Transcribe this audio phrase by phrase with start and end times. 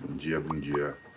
[0.00, 1.07] Bom dia, bom dia.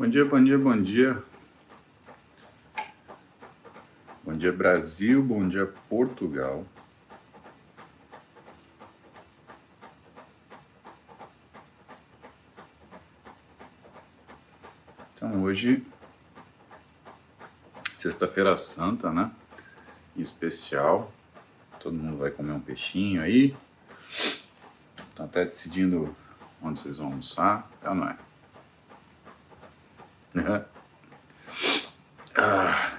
[0.00, 1.22] Bom dia, bom dia, bom dia.
[4.24, 5.22] Bom dia, Brasil.
[5.22, 6.64] Bom dia, Portugal.
[15.12, 15.86] Então, hoje,
[17.94, 19.30] sexta-feira santa, né?
[20.16, 21.12] Em especial.
[21.78, 23.54] Todo mundo vai comer um peixinho aí.
[25.10, 26.16] Estão até decidindo
[26.62, 27.70] onde vocês vão almoçar.
[27.82, 28.29] É ou não é?
[30.32, 30.64] Né?
[32.36, 32.98] Ah.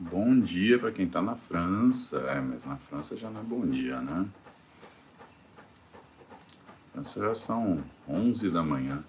[0.00, 2.18] Bom dia para quem está na França.
[2.20, 4.26] É, mas na França já não é bom dia, né?
[6.92, 9.04] França já são 11 da manhã.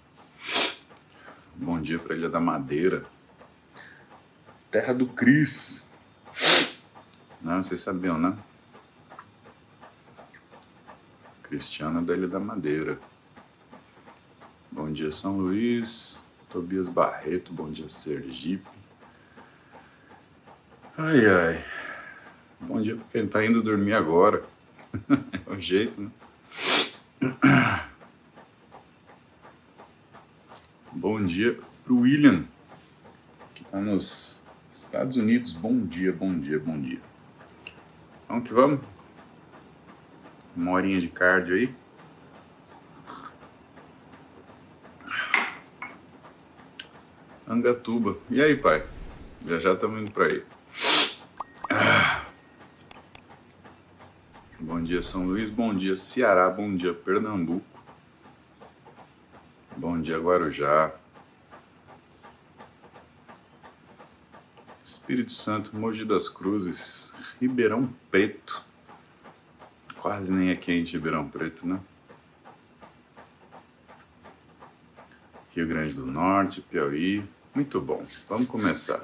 [1.56, 3.06] Bom dia para Ilha da Madeira.
[4.70, 5.89] Terra do Cris.
[7.42, 8.38] Não, vocês sabiam, né?
[11.44, 13.00] Cristiana da Ilha da Madeira.
[14.72, 16.24] Bom dia, São Luís.
[16.50, 18.68] Tobias Barreto, bom dia, Sergipe.
[20.98, 21.66] Ai, ai.
[22.60, 24.44] Bom dia para quem tá indo dormir agora.
[25.48, 26.12] é o jeito, né?
[30.92, 32.44] Bom dia pro William,
[33.54, 34.42] que tá nos
[34.74, 35.54] Estados Unidos.
[35.54, 37.00] Bom dia, bom dia, bom dia.
[38.30, 38.80] Vamos que vamos.
[40.56, 41.76] Uma horinha de cardio aí.
[47.48, 48.20] Angatuba.
[48.30, 48.86] E aí, pai?
[49.48, 50.44] Já já estamos indo para aí.
[51.72, 52.26] Ah.
[54.60, 55.50] Bom dia, São Luís.
[55.50, 56.48] Bom dia, Ceará.
[56.52, 57.66] Bom dia, Pernambuco.
[59.76, 60.94] Bom dia, Guarujá.
[65.10, 67.12] Espírito Santo, Mogi das Cruzes,
[67.42, 68.64] Ribeirão Preto.
[70.00, 71.80] Quase nem é quente Ribeirão Preto, né?
[75.50, 77.28] Rio Grande do Norte, Piauí.
[77.56, 78.06] Muito bom.
[78.28, 79.04] Vamos começar.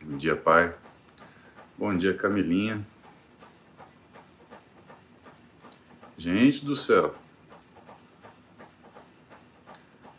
[0.00, 0.74] Bom dia, pai.
[1.76, 2.86] Bom dia, Camilinha.
[6.16, 7.14] Gente do céu.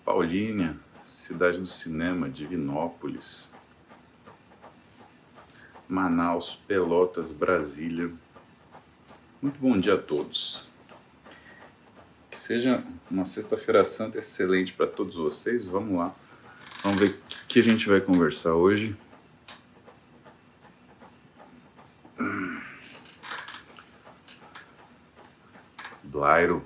[0.05, 0.77] Paulínia,
[1.07, 3.53] cidade do cinema, Divinópolis.
[5.87, 8.11] Manaus, Pelotas, Brasília.
[9.41, 10.65] Muito bom dia a todos.
[12.29, 15.65] Que seja uma sexta-feira santa excelente para todos vocês.
[15.65, 16.13] Vamos lá.
[16.83, 18.93] Vamos ver o que a gente vai conversar hoje.
[26.03, 26.61] Blairo.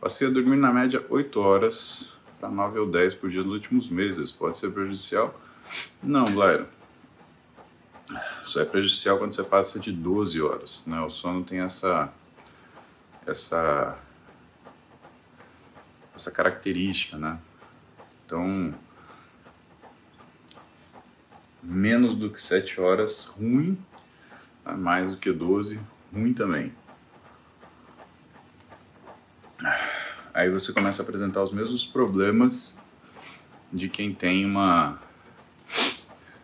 [0.00, 2.13] Passei a dormir na média 8 horas
[2.44, 4.30] para 9 ou 10 por dia nos últimos meses.
[4.30, 5.40] Pode ser prejudicial?
[6.02, 6.68] Não, Blairo.
[8.42, 10.84] Só é prejudicial quando você passa de 12 horas.
[10.86, 11.00] Né?
[11.00, 12.12] O sono tem essa,
[13.26, 13.98] essa,
[16.14, 17.38] essa característica, né?
[18.26, 18.74] Então,
[21.62, 23.78] menos do que 7 horas, ruim.
[24.66, 24.72] Né?
[24.74, 25.80] Mais do que 12,
[26.12, 26.74] ruim também.
[30.34, 32.76] Aí você começa a apresentar os mesmos problemas
[33.72, 35.00] de quem tem uma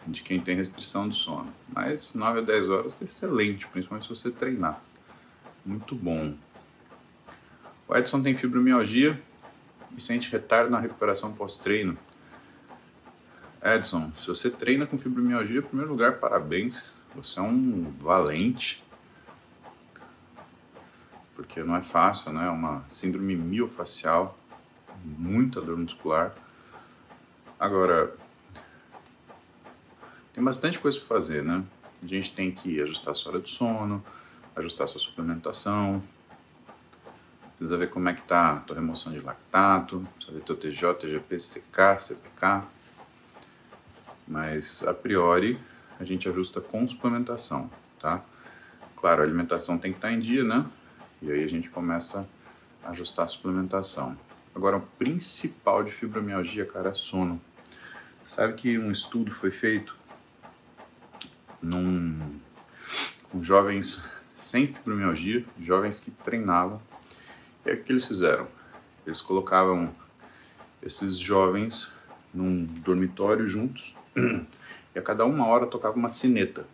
[0.07, 1.53] de quem tem restrição de sono.
[1.69, 4.81] Mas 9 a 10 horas é excelente, principalmente se você treinar.
[5.67, 6.35] Muito bom.
[7.89, 9.21] O Edson tem fibromialgia
[9.97, 11.99] e sente retardo na recuperação pós-treino.
[13.61, 16.97] Edson, se você treina com fibromialgia, em primeiro lugar, parabéns.
[17.15, 18.83] Você é um valente.
[21.41, 22.47] Porque não é fácil, né?
[22.47, 24.39] É uma síndrome miofacial,
[25.03, 26.35] muita dor muscular.
[27.59, 28.15] Agora,
[30.35, 31.65] tem bastante coisa para fazer, né?
[32.03, 34.05] A gente tem que ajustar a sua hora de sono,
[34.55, 36.03] ajustar a sua suplementação,
[37.57, 40.95] precisa ver como é que tá a tua remoção de lactato, precisa ver teu TJ,
[40.95, 42.65] TGP, CK, CPK.
[44.29, 45.59] Mas, a priori,
[45.99, 48.23] a gente ajusta com suplementação, tá?
[48.95, 50.67] Claro, a alimentação tem que estar tá em dia, né?
[51.23, 52.29] E aí a gente começa
[52.83, 54.17] a ajustar a suplementação.
[54.55, 57.41] Agora, o principal de fibromialgia, cara, é sono.
[58.23, 59.97] Sabe que um estudo foi feito
[61.61, 62.41] num,
[63.31, 66.81] com jovens sem fibromialgia, jovens que treinavam.
[67.65, 68.49] E o que eles fizeram?
[69.07, 69.95] Eles colocavam
[70.83, 71.95] esses jovens
[72.33, 76.67] num dormitório juntos e a cada uma hora tocava uma sineta.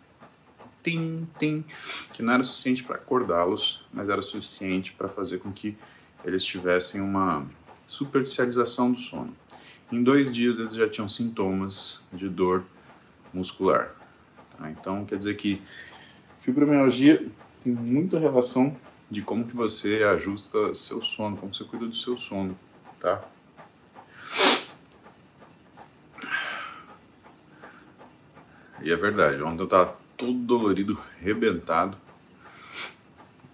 [0.87, 1.65] Tim, tim,
[2.13, 5.75] que não era suficiente para acordá-los, mas era suficiente para fazer com que
[6.23, 7.45] eles tivessem uma
[7.85, 9.35] superficialização do sono.
[9.91, 12.63] Em dois dias eles já tinham sintomas de dor
[13.33, 13.93] muscular.
[14.57, 14.71] Tá?
[14.71, 15.61] Então quer dizer que
[16.39, 17.29] fibromialgia
[17.61, 18.73] tem muita relação
[19.11, 22.57] de como que você ajusta seu sono, como você cuida do seu sono,
[22.97, 23.27] tá?
[28.81, 31.97] E é verdade, ontem eu tava todo dolorido, rebentado.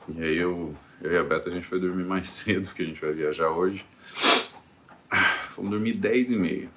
[0.08, 2.86] E aí eu, eu e a Beta a gente foi dormir mais cedo, porque a
[2.86, 3.86] gente vai viajar hoje.
[5.52, 6.70] Fomos dormir 10 e meia.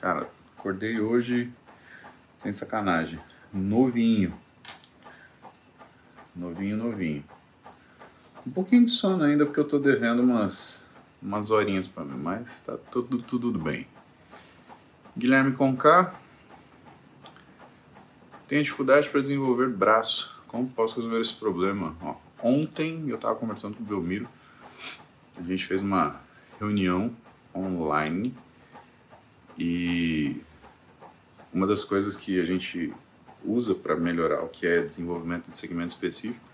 [0.00, 1.52] Cara, acordei hoje
[2.38, 3.18] sem sacanagem.
[3.52, 4.32] Novinho.
[6.34, 7.24] Novinho, novinho.
[8.46, 10.88] Um pouquinho de sono ainda, porque eu tô devendo umas,
[11.20, 13.86] umas horinhas para mim, mas tá tudo, tudo bem.
[15.16, 16.14] Guilherme Conká,
[18.54, 20.32] tenho dificuldade para desenvolver braço.
[20.46, 21.96] Como posso resolver esse problema?
[22.00, 24.28] Ó, ontem eu estava conversando com o Belmiro.
[25.36, 26.20] A gente fez uma
[26.60, 27.12] reunião
[27.52, 28.32] online
[29.58, 30.40] e
[31.52, 32.94] uma das coisas que a gente
[33.44, 36.46] usa para melhorar o que é desenvolvimento de segmento específico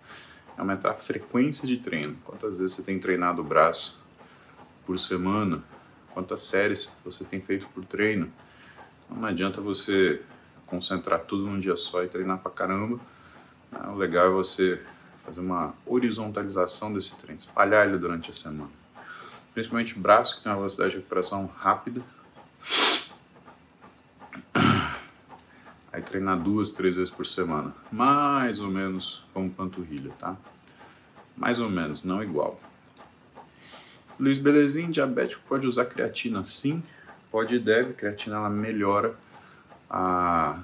[0.56, 2.16] é aumentar a frequência de treino.
[2.24, 4.00] Quantas vezes você tem treinado o braço
[4.86, 5.62] por semana?
[6.14, 8.32] Quantas séries você tem feito por treino?
[9.10, 10.22] Não adianta você
[10.70, 12.98] concentrar tudo num dia só e treinar pra caramba.
[13.70, 13.80] Né?
[13.88, 14.80] O legal é você
[15.24, 18.70] fazer uma horizontalização desse treino, espalhar ele durante a semana.
[19.52, 22.00] Principalmente braço, que tem uma velocidade de recuperação rápida.
[25.92, 27.74] Aí treinar duas, três vezes por semana.
[27.90, 30.36] Mais ou menos como panturrilha, tá?
[31.36, 32.60] Mais ou menos, não igual.
[34.18, 36.82] Luiz Belezinho, diabético pode usar creatina sim,
[37.30, 37.94] pode e deve.
[37.94, 39.16] Creatina ela melhora
[39.90, 40.62] a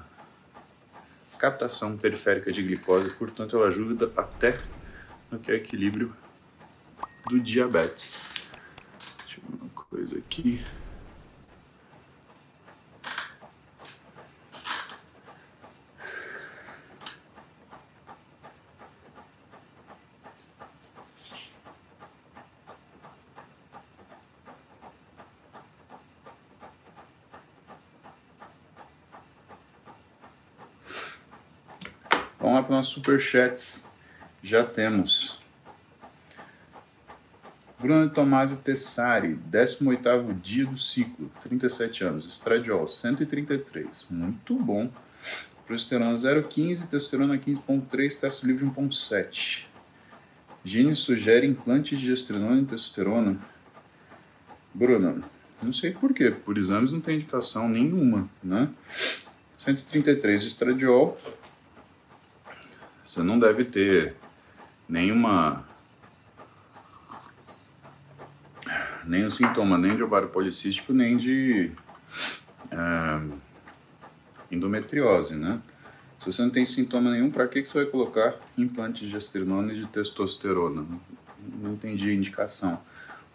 [1.37, 4.57] captação periférica de glicose, portanto ela ajuda até
[5.29, 6.15] no que é equilíbrio
[7.29, 8.25] do diabetes.
[9.19, 10.63] Deixa eu ver uma coisa aqui.
[32.87, 33.89] Superchats.
[34.41, 35.41] Já temos.
[37.79, 44.89] Bruno Tomasi Tessari, 18º dia do ciclo, 37 anos, estradiol 133, muito bom.
[45.67, 49.65] Progesterona 0,15, testosterona 15,3, testo livre 1,7.
[50.63, 53.37] Gene sugere implante de gestrinona e testosterona.
[54.73, 55.23] Bruno,
[55.61, 58.69] não sei porquê, por exames não tem indicação nenhuma, né?
[59.57, 61.19] 133 de estradiol,
[63.07, 64.15] você não deve ter
[64.87, 65.65] nenhuma
[69.05, 71.71] nenhum sintoma nem de ovário policístico nem de
[72.69, 73.21] é,
[74.51, 75.61] endometriose, né?
[76.19, 79.71] Se você não tem sintoma nenhum, para que, que você vai colocar implante de gestrinona
[79.71, 80.85] e de testosterona?
[81.61, 82.81] Não entendi a indicação.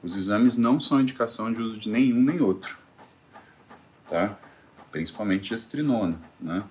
[0.03, 2.77] Os exames não são indicação de uso de nenhum nem outro,
[4.07, 4.39] tá?
[4.91, 6.63] Principalmente gestrinona, né?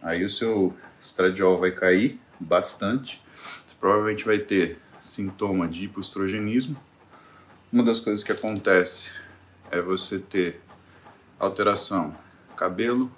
[0.00, 3.22] Aí o seu estradiol vai cair, bastante.
[3.66, 6.76] Você provavelmente vai ter sintoma de hipoestrogenismo.
[7.72, 9.14] Uma das coisas que acontece
[9.70, 10.60] é você ter
[11.38, 12.16] alteração
[12.56, 13.10] cabelo,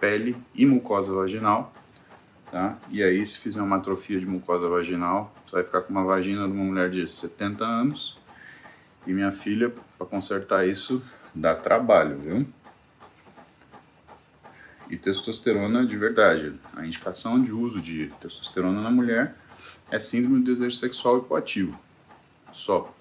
[0.00, 1.74] pele e mucosa vaginal,
[2.50, 2.78] tá?
[2.90, 6.46] E aí se fizer uma atrofia de mucosa vaginal, você vai ficar com uma vagina
[6.46, 8.18] de uma mulher de 70 anos.
[9.06, 11.02] E minha filha, para consertar isso,
[11.34, 12.46] dá trabalho, viu?
[14.88, 16.54] E testosterona de verdade.
[16.74, 19.36] A indicação de uso de testosterona na mulher
[19.90, 21.78] é síndrome do desejo sexual hipoativo.
[22.52, 22.92] Só.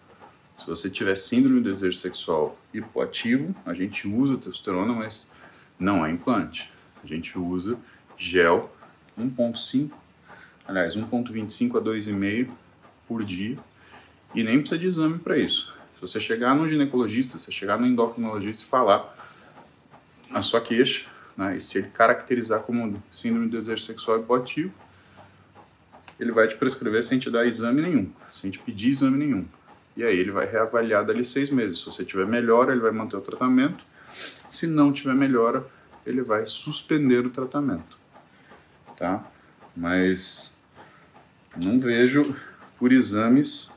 [0.60, 5.30] Se você tiver síndrome do desejo sexual hipoativo, a gente usa testosterona, mas
[5.77, 6.72] não é implante.
[7.04, 7.77] A gente usa
[8.18, 8.74] gel
[9.20, 9.92] 1.5,
[10.68, 12.50] aliás, 1.25 a 2,5
[13.08, 13.58] por dia
[14.34, 15.74] e nem precisa de exame para isso.
[15.96, 19.15] Se você chegar no ginecologista, se você chegar no endocrinologista e falar
[20.32, 24.74] a sua queixa, né, e se ele caracterizar como síndrome do desejo sexual hipoativo,
[26.20, 29.46] ele vai te prescrever sem te dar exame nenhum, sem te pedir exame nenhum.
[29.98, 31.80] E aí ele vai reavaliar dali seis meses.
[31.80, 33.84] Se você tiver melhora, ele vai manter o tratamento.
[34.48, 35.65] Se não tiver melhora,
[36.06, 37.98] ele vai suspender o tratamento,
[38.98, 39.25] tá?
[39.75, 40.56] Mas
[41.56, 42.36] não vejo
[42.77, 43.74] por exames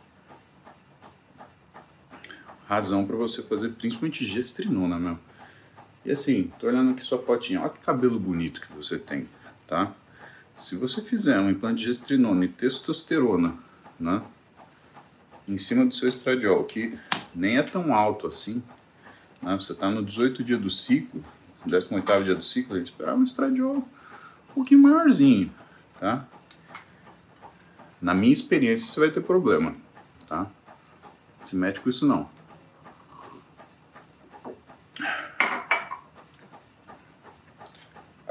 [2.67, 5.19] razão para você fazer principalmente gestrinona, meu.
[6.09, 9.29] E assim, tô olhando aqui sua fotinha, olha que cabelo bonito que você tem,
[9.67, 9.93] tá?
[10.57, 13.55] Se você fizer um implante de gestrinona e testosterona,
[14.00, 14.23] né?
[15.47, 16.99] Em cima do seu estradiol, que
[17.35, 18.62] nem é tão alto assim,
[19.43, 19.55] né?
[19.57, 21.23] Você está no 18 dia do ciclo,
[21.67, 25.53] 18 dia do ciclo, a gente esperava um estradiol um pouquinho maiorzinho,
[26.00, 26.27] tá?
[28.00, 29.77] Na minha experiência, você vai ter problema,
[30.27, 30.47] tá?
[31.45, 32.31] Se mete com isso não.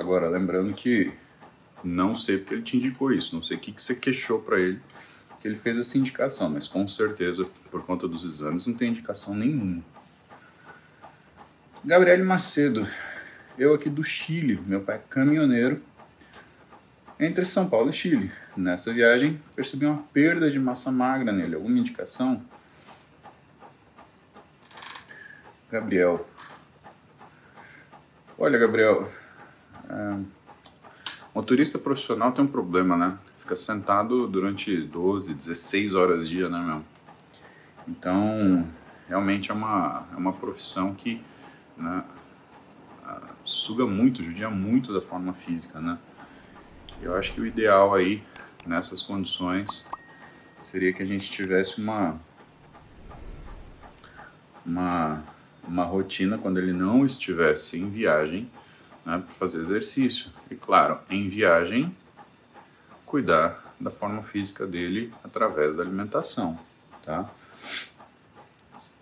[0.07, 1.11] Agora, lembrando que
[1.83, 4.57] não sei porque ele te indicou isso, não sei o que, que você queixou para
[4.57, 4.79] ele
[5.41, 9.35] que ele fez essa indicação, mas com certeza, por conta dos exames, não tem indicação
[9.35, 9.83] nenhuma.
[11.83, 12.87] Gabriele Macedo,
[13.59, 15.83] eu aqui do Chile, meu pai é caminhoneiro,
[17.19, 18.31] entre São Paulo e Chile.
[18.55, 21.55] Nessa viagem, percebi uma perda de massa magra nele.
[21.55, 22.41] Alguma indicação?
[25.69, 26.25] Gabriel.
[28.37, 29.11] Olha, Gabriel,
[29.89, 30.19] é,
[31.33, 33.17] motorista profissional tem um problema, né?
[33.41, 36.83] Fica sentado durante 12, 16 horas dia, né, meu?
[37.87, 38.67] Então,
[39.07, 41.21] realmente é uma, é uma profissão que
[41.77, 42.03] né,
[43.45, 45.97] suga muito, judia muito da forma física, né?
[47.01, 48.21] Eu acho que o ideal aí,
[48.65, 49.87] nessas condições,
[50.61, 52.19] seria que a gente tivesse uma,
[54.65, 55.23] uma,
[55.65, 58.49] uma rotina quando ele não estivesse em viagem,
[59.07, 60.29] né, para fazer exercício.
[60.51, 61.95] E claro, em viagem,
[63.05, 66.59] cuidar da forma física dele através da alimentação,
[67.05, 67.29] tá?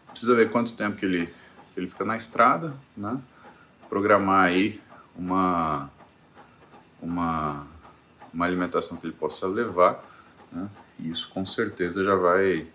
[0.09, 1.33] Precisa ver quanto tempo que ele,
[1.73, 3.19] que ele fica na estrada, né?
[3.89, 4.79] Programar aí
[5.17, 5.89] uma,
[7.01, 7.65] uma
[8.35, 10.03] uma alimentação que ele possa levar,
[10.51, 10.69] né?
[10.99, 12.67] e isso com certeza já vai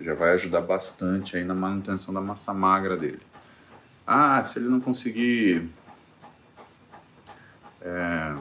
[0.00, 3.20] já vai ajudar bastante aí na manutenção da massa magra dele.
[4.10, 5.68] Ah, se ele não conseguir
[7.82, 8.36] é,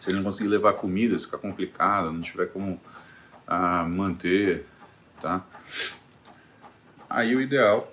[0.00, 2.80] se ele não conseguir levar comida, se ficar complicado, não tiver como
[3.46, 4.66] ah, manter,
[5.20, 5.44] tá?
[7.10, 7.92] Aí o ideal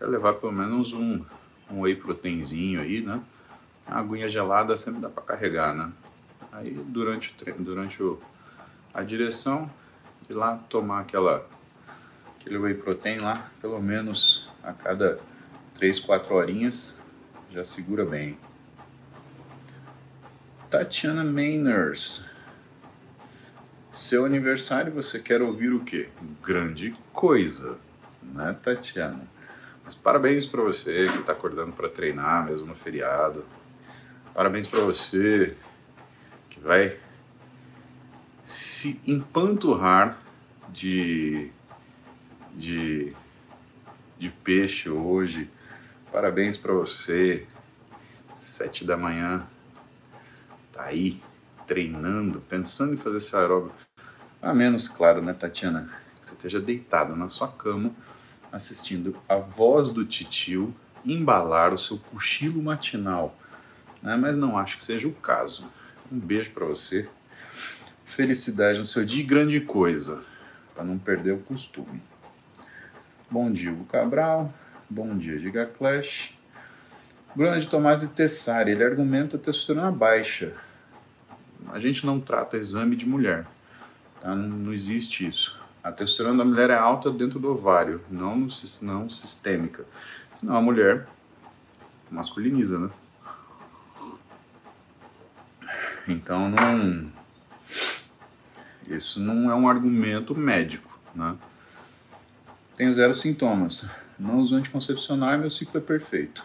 [0.00, 1.22] é levar pelo menos um
[1.70, 3.20] um whey proteinzinho aí, né?
[3.86, 5.92] A aguinha gelada sempre dá para carregar, né?
[6.50, 8.18] Aí durante, durante o,
[8.94, 9.70] a direção,
[10.30, 11.46] ir lá tomar aquela,
[12.40, 15.20] aquele whey protein lá, pelo menos a cada
[15.78, 17.00] 3, 4 horinhas,
[17.50, 18.36] já segura bem.
[20.68, 22.28] Tatiana Mainers.
[23.92, 26.08] Seu aniversário você quer ouvir o quê?
[26.42, 27.78] Grande coisa,
[28.22, 29.22] né, Tatiana?
[29.84, 33.46] Mas parabéns para você que está acordando para treinar mesmo no feriado.
[34.34, 35.56] Parabéns para você
[36.50, 36.98] que vai
[38.44, 40.18] se empanturrar
[40.70, 41.50] de,
[42.54, 43.14] de,
[44.18, 45.48] de peixe hoje.
[46.12, 47.46] Parabéns para você.
[48.38, 49.46] Sete da manhã.
[50.72, 51.20] Tá aí
[51.66, 53.76] treinando, pensando em fazer esse aeróbico.
[54.40, 55.90] A menos, claro, né, Tatiana?
[56.20, 57.94] Que você esteja deitado na sua cama
[58.50, 60.74] assistindo a voz do titio
[61.04, 63.36] embalar o seu cochilo matinal,
[64.02, 64.16] né?
[64.16, 65.68] mas não acho que seja o caso.
[66.10, 67.08] Um beijo para você,
[68.04, 70.22] felicidade no seu dia, grande coisa,
[70.74, 72.02] para não perder o costume.
[73.30, 74.52] Bom dia, Hugo Cabral.
[74.90, 76.32] Bom dia, Diga Clash.
[77.36, 80.54] Bruno de Tomás e Tessari, ele argumenta a testosterona baixa.
[81.70, 83.46] A gente não trata exame de mulher,
[84.18, 84.34] tá?
[84.34, 85.60] não, não existe isso.
[85.84, 88.48] A testosterona da mulher é alta dentro do ovário, não, no,
[88.80, 89.84] não sistêmica.
[90.40, 91.06] Senão a mulher
[92.10, 92.90] masculiniza, né?
[96.08, 97.12] Então não.
[98.86, 101.36] Isso não é um argumento médico, né?
[102.74, 103.86] Tenho zero sintomas.
[104.18, 106.44] Não uso anticoncepcional e meu ciclo é perfeito.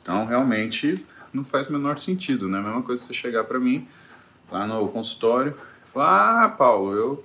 [0.00, 2.58] Então realmente não faz o menor sentido, né?
[2.58, 3.86] A mesma coisa você chegar para mim
[4.50, 5.56] lá no consultório
[5.98, 7.24] ah, Paulo, eu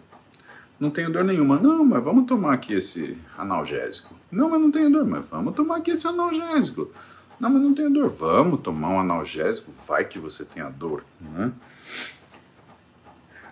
[0.80, 1.60] Não tenho dor nenhuma.
[1.60, 4.16] Não, mas vamos tomar aqui esse analgésico.
[4.32, 5.06] Não, mas não tenho dor.
[5.06, 6.92] Mas vamos tomar aqui esse analgésico.
[7.40, 8.10] Não, mas não tenho dor.
[8.10, 9.72] Vamos tomar um analgésico.
[9.88, 11.04] Vai que você tenha dor.
[11.20, 11.52] Né?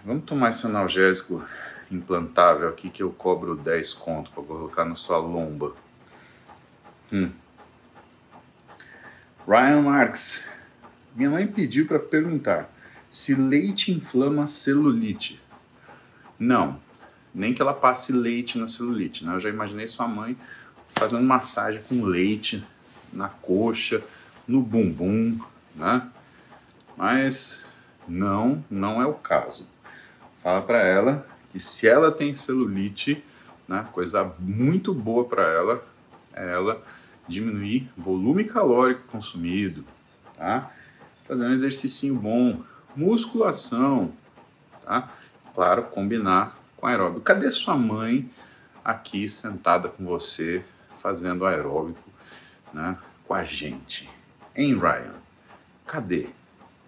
[0.04, 1.44] Vamos tomar esse analgésico
[1.92, 5.76] implantável aqui que eu cobro 10 conto para colocar na sua lomba.
[7.12, 7.32] Hum.
[9.48, 10.48] Ryan Marks.
[11.16, 12.70] Minha mãe pediu para perguntar
[13.10, 15.42] se leite inflama celulite.
[16.38, 16.80] Não,
[17.34, 19.26] nem que ela passe leite na celulite.
[19.26, 19.34] Né?
[19.34, 20.38] Eu já imaginei sua mãe
[20.92, 22.64] fazendo massagem com leite
[23.12, 24.04] na coxa,
[24.48, 25.40] no bumbum,
[25.76, 26.08] né?
[26.96, 27.66] Mas
[28.08, 29.70] não, não é o caso.
[30.44, 33.24] Fala para ela que se ela tem celulite,
[33.68, 35.84] né, coisa muito boa para ela
[36.34, 36.82] é ela
[37.28, 39.84] diminuir volume calórico consumido,
[40.36, 40.72] tá?
[41.28, 42.64] Fazer um exercício bom,
[42.96, 44.12] musculação,
[44.84, 45.12] tá?
[45.54, 47.22] Claro, combinar com aeróbico.
[47.22, 48.30] Cadê sua mãe
[48.84, 50.64] aqui sentada com você
[50.96, 52.10] fazendo aeróbico,
[52.74, 54.10] né, com a gente?
[54.56, 55.16] Hein, Ryan?
[55.86, 56.30] Cadê?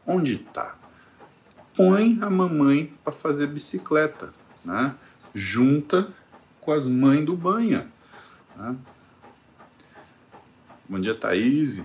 [0.06, 0.76] Onde tá?
[1.76, 4.96] Põe a mamãe para fazer bicicleta, né?
[5.34, 6.08] Junta
[6.60, 7.88] com as mães do banha.
[8.56, 8.76] Né?
[10.88, 11.84] Bom dia, Thaís.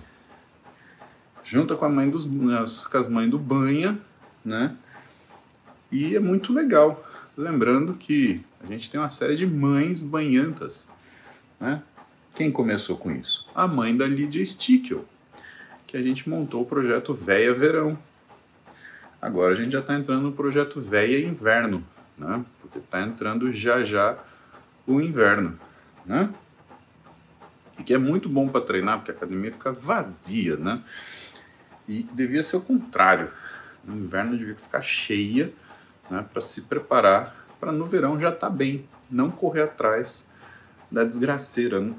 [1.44, 3.98] Junta com a mãe dos com as mães do banha,
[4.44, 4.76] né?
[5.92, 7.04] E é muito legal.
[7.36, 10.90] Lembrando que a gente tem uma série de mães banhantas,
[11.60, 11.82] né?
[12.34, 13.48] Quem começou com isso?
[13.54, 15.04] A mãe da Lídia Stickel,
[15.86, 17.96] que a gente montou o projeto Véia Verão.
[19.22, 21.82] Agora a gente já está entrando no projeto Véia Inverno,
[22.16, 22.44] né?
[22.60, 24.18] Porque está entrando já já
[24.86, 25.58] o inverno,
[26.04, 26.32] né?
[27.78, 30.82] E que é muito bom para treinar, porque a academia fica vazia, né?
[31.88, 33.30] E devia ser o contrário.
[33.84, 35.52] No inverno devia ficar cheia,
[36.10, 40.28] né, para se preparar para no verão já estar tá bem, não correr atrás
[40.90, 41.94] da desgraceira, né?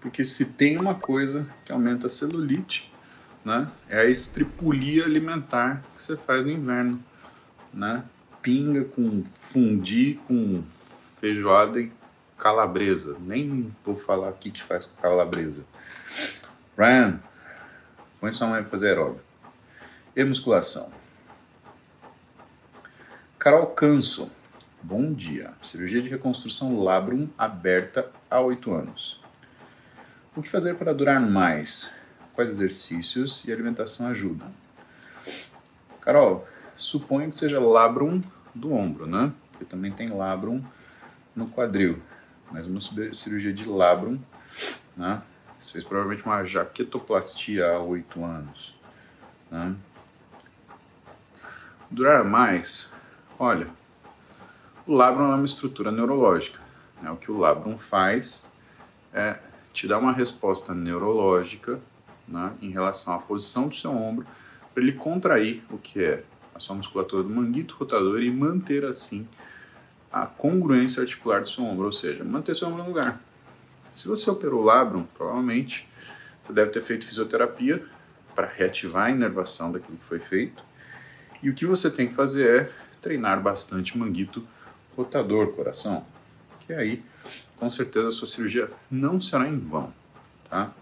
[0.00, 2.89] Porque se tem uma coisa que aumenta a celulite,
[3.44, 7.02] né, é a estripulia alimentar que você faz no inverno,
[7.72, 8.04] né?
[8.42, 10.62] Pinga com fundi com
[11.20, 11.92] feijoada e
[12.38, 13.16] calabresa.
[13.20, 15.64] Nem vou falar o que que faz com calabresa.
[16.76, 17.20] Ryan,
[18.18, 19.24] põe sua mãe pra fazer aeróbico.
[20.16, 20.90] E musculação.
[23.38, 24.30] Carol Canso.
[24.82, 25.52] Bom dia.
[25.62, 29.20] Cirurgia de reconstrução labrum aberta há oito anos.
[30.34, 31.94] O que fazer para durar mais?
[32.40, 34.50] Quais exercícios e alimentação ajudam?
[36.00, 38.22] Carol, suponho que seja labrum
[38.54, 39.30] do ombro, né?
[39.52, 40.64] Porque também tem labrum
[41.36, 42.00] no quadril.
[42.50, 42.80] Mas uma
[43.12, 44.18] cirurgia de labrum,
[44.96, 45.20] né?
[45.60, 48.74] Você fez provavelmente uma jaquetoplastia há oito anos.
[49.50, 49.76] Né?
[51.90, 52.90] Durar mais,
[53.38, 53.68] olha,
[54.86, 56.58] o labrum é uma estrutura neurológica.
[57.02, 57.10] Né?
[57.10, 58.50] O que o labrum faz
[59.12, 59.38] é
[59.74, 61.78] te dar uma resposta neurológica
[62.30, 64.26] né, em relação à posição do seu ombro
[64.72, 66.22] para ele contrair o que é
[66.54, 69.26] a sua musculatura do manguito rotador e manter assim
[70.12, 73.20] a congruência articular do seu ombro, ou seja, manter seu ombro no lugar.
[73.94, 75.88] Se você operou o labrum, provavelmente
[76.42, 77.84] você deve ter feito fisioterapia
[78.34, 80.62] para reativar a inervação daquilo que foi feito.
[81.42, 84.46] E o que você tem que fazer é treinar bastante manguito
[84.96, 86.04] rotador, coração.
[86.66, 87.02] Que aí,
[87.56, 89.92] com certeza, a sua cirurgia não será em vão,
[90.48, 90.72] tá?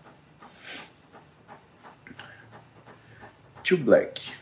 [3.69, 4.33] Tio Black.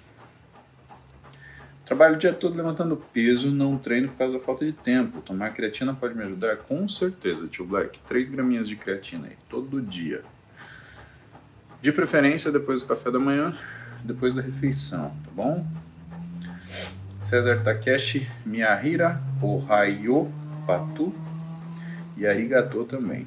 [1.84, 5.20] Trabalho o dia todo levantando peso, não treino por causa da falta de tempo.
[5.20, 6.58] Tomar creatina pode me ajudar?
[6.58, 7.98] Com certeza, tio Black.
[8.06, 10.22] 3 graminhas de creatina aí, todo dia.
[11.82, 13.58] De preferência depois do café da manhã,
[14.04, 15.66] depois da refeição, tá bom?
[17.20, 20.32] César Takeshi, Miyahira, Ohayo,
[20.68, 21.12] Patu
[22.16, 23.26] e Arigato também.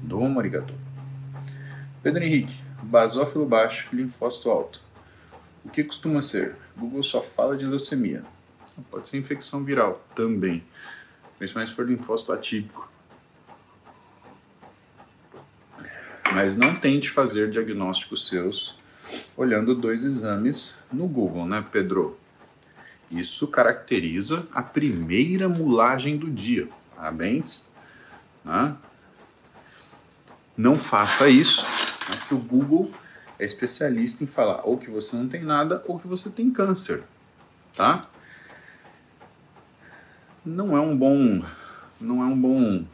[0.00, 0.72] Domo Arigato.
[2.04, 4.83] Pedro Henrique, basófilo baixo, linfócito alto.
[5.64, 6.56] O que costuma ser?
[6.76, 8.22] Google só fala de leucemia.
[8.90, 10.64] Pode ser infecção viral também,
[11.38, 12.90] principalmente se for linfócito atípico.
[16.32, 18.76] Mas não tente fazer diagnósticos seus
[19.36, 22.18] olhando dois exames no Google, né, Pedro?
[23.10, 26.68] Isso caracteriza a primeira mulagem do dia.
[26.96, 27.72] Parabéns.
[28.44, 28.76] Né?
[30.56, 32.92] Não faça isso, né, que o Google
[33.44, 37.04] é especialista em falar ou que você não tem nada ou que você tem câncer,
[37.76, 38.08] tá?
[40.44, 41.44] Não é um bom,
[42.00, 42.84] não é um bom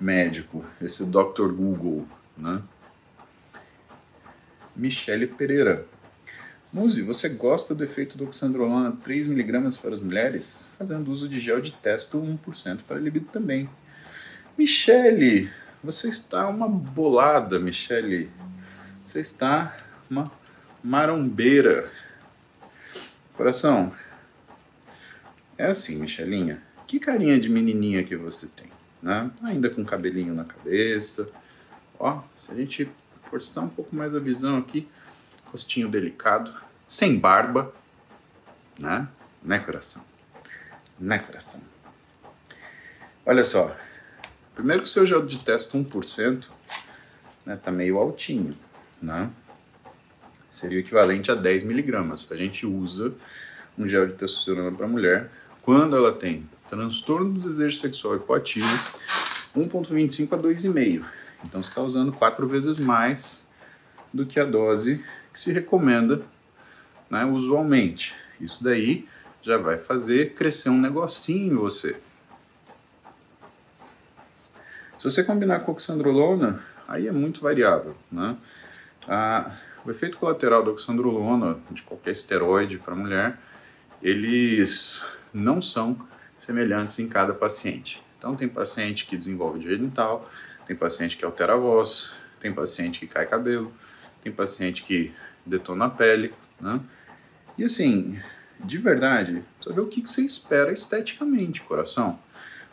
[0.00, 1.52] médico esse Dr.
[1.52, 2.62] Google, né?
[4.74, 5.86] Michele Pereira.
[6.72, 10.68] Muse, você gosta do efeito do oxandrolona 3mg para as mulheres?
[10.76, 13.68] Fazendo uso de gel de testo 1% para libido também.
[14.58, 15.50] Michele,
[15.82, 18.30] você está uma bolada, Michele.
[19.16, 19.74] Você está
[20.10, 20.30] uma
[20.84, 21.90] marombeira.
[23.32, 23.90] Coração,
[25.56, 26.62] é assim, Michelinha.
[26.86, 28.70] Que carinha de menininha que você tem,
[29.02, 29.30] né?
[29.42, 31.30] Ainda com cabelinho na cabeça.
[31.98, 32.90] Ó, se a gente
[33.30, 34.86] forçar um pouco mais a visão aqui,
[35.46, 36.54] rostinho delicado,
[36.86, 37.74] sem barba,
[38.78, 39.08] né?
[39.42, 40.02] Né, coração?
[41.00, 41.62] Né, coração?
[43.24, 43.74] Olha só.
[44.54, 46.44] Primeiro que o seu gel de testo 1%,
[47.46, 48.54] né, tá meio altinho,
[49.00, 49.30] né?
[50.50, 52.30] Seria o equivalente a 10 miligramas.
[52.32, 53.14] A gente usa
[53.78, 55.30] um gel de testosterona para mulher
[55.62, 58.66] quando ela tem transtorno do desejo sexual hipoativo,
[59.56, 61.04] 1,25 a 2,5.
[61.44, 63.50] Então você está usando quatro vezes mais
[64.12, 66.22] do que a dose que se recomenda
[67.10, 68.14] né, usualmente.
[68.40, 69.06] Isso daí
[69.42, 72.00] já vai fazer crescer um negocinho em você.
[74.98, 77.94] Se você combinar com oxandrolona, aí é muito variável.
[78.10, 78.36] Né?
[79.08, 83.38] Ah, o efeito colateral da oxandrolona, de qualquer esteroide para mulher,
[84.02, 85.96] eles não são
[86.36, 88.02] semelhantes em cada paciente.
[88.18, 90.28] Então, tem paciente que desenvolve genital,
[90.66, 93.72] tem paciente que altera a voz, tem paciente que cai cabelo,
[94.22, 95.14] tem paciente que
[95.44, 96.80] detona a pele, né?
[97.56, 98.20] E assim,
[98.58, 102.18] de verdade, saber o que, que você espera esteticamente, coração.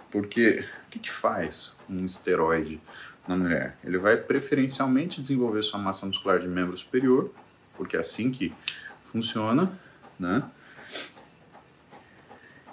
[0.10, 2.82] Porque o que, que faz um esteroide
[3.28, 3.78] na mulher?
[3.84, 7.32] Ele vai preferencialmente desenvolver sua massa muscular de membro superior,
[7.76, 8.54] porque é assim que
[9.06, 9.72] funciona,
[10.20, 10.44] né?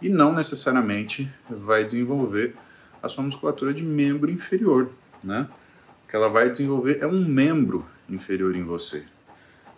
[0.03, 2.57] E não necessariamente vai desenvolver
[3.03, 4.91] a sua musculatura de membro inferior,
[5.23, 5.49] né?
[6.05, 9.05] O que ela vai desenvolver é um membro inferior em você,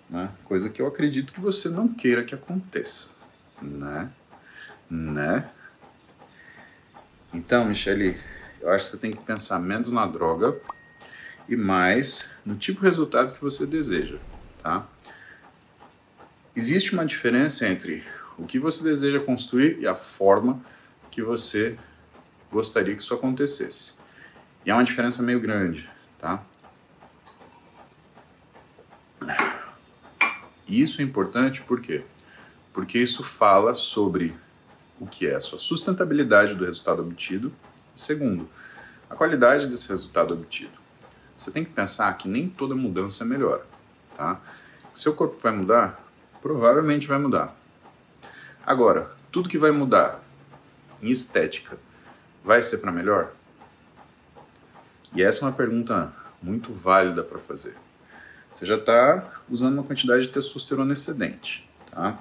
[0.08, 0.30] né?
[0.44, 3.10] Coisa que eu acredito que você não queira que aconteça,
[3.60, 4.10] né?
[4.88, 5.48] Né?
[7.32, 8.20] Então, Michele,
[8.62, 10.58] eu acho que você tem que pensar menos na droga
[11.48, 14.18] e mais no tipo de resultado que você deseja,
[14.62, 14.86] tá?
[16.54, 18.04] Existe uma diferença entre
[18.38, 20.60] o que você deseja construir e a forma
[21.10, 21.76] que você
[22.50, 23.94] gostaria que isso acontecesse.
[24.64, 26.42] E é uma diferença meio grande, tá?
[30.68, 32.04] Isso é importante por quê?
[32.72, 34.34] Porque isso fala sobre
[35.00, 37.52] o que é a sua sustentabilidade do resultado obtido.
[37.94, 38.48] Segundo,
[39.08, 40.72] a qualidade desse resultado obtido.
[41.38, 43.66] Você tem que pensar que nem toda mudança é melhor,
[44.16, 44.40] tá?
[44.94, 46.02] Seu corpo vai mudar?
[46.40, 47.54] Provavelmente vai mudar.
[48.64, 50.22] Agora, tudo que vai mudar
[51.02, 51.78] em estética
[52.44, 53.32] vai ser para melhor?
[55.14, 57.76] E essa é uma pergunta muito válida para fazer.
[58.54, 62.18] Você já está usando uma quantidade de testosterona excedente, tá?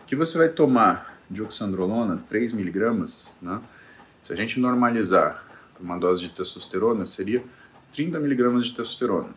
[0.00, 3.60] O que você vai tomar de oxandrolona, 3 miligramas, né?
[4.26, 5.46] Se a gente normalizar
[5.78, 7.44] uma dose de testosterona, seria
[7.92, 9.28] 30 miligramas de testosterona.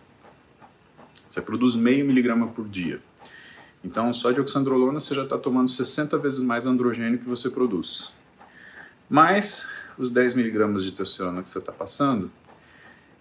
[1.30, 3.00] Você produz meio miligrama por dia.
[3.84, 8.12] Então, só de oxandrolona você já está tomando 60 vezes mais androgênio que você produz.
[9.08, 12.32] Mais os 10 miligramas de testosterona que você está passando,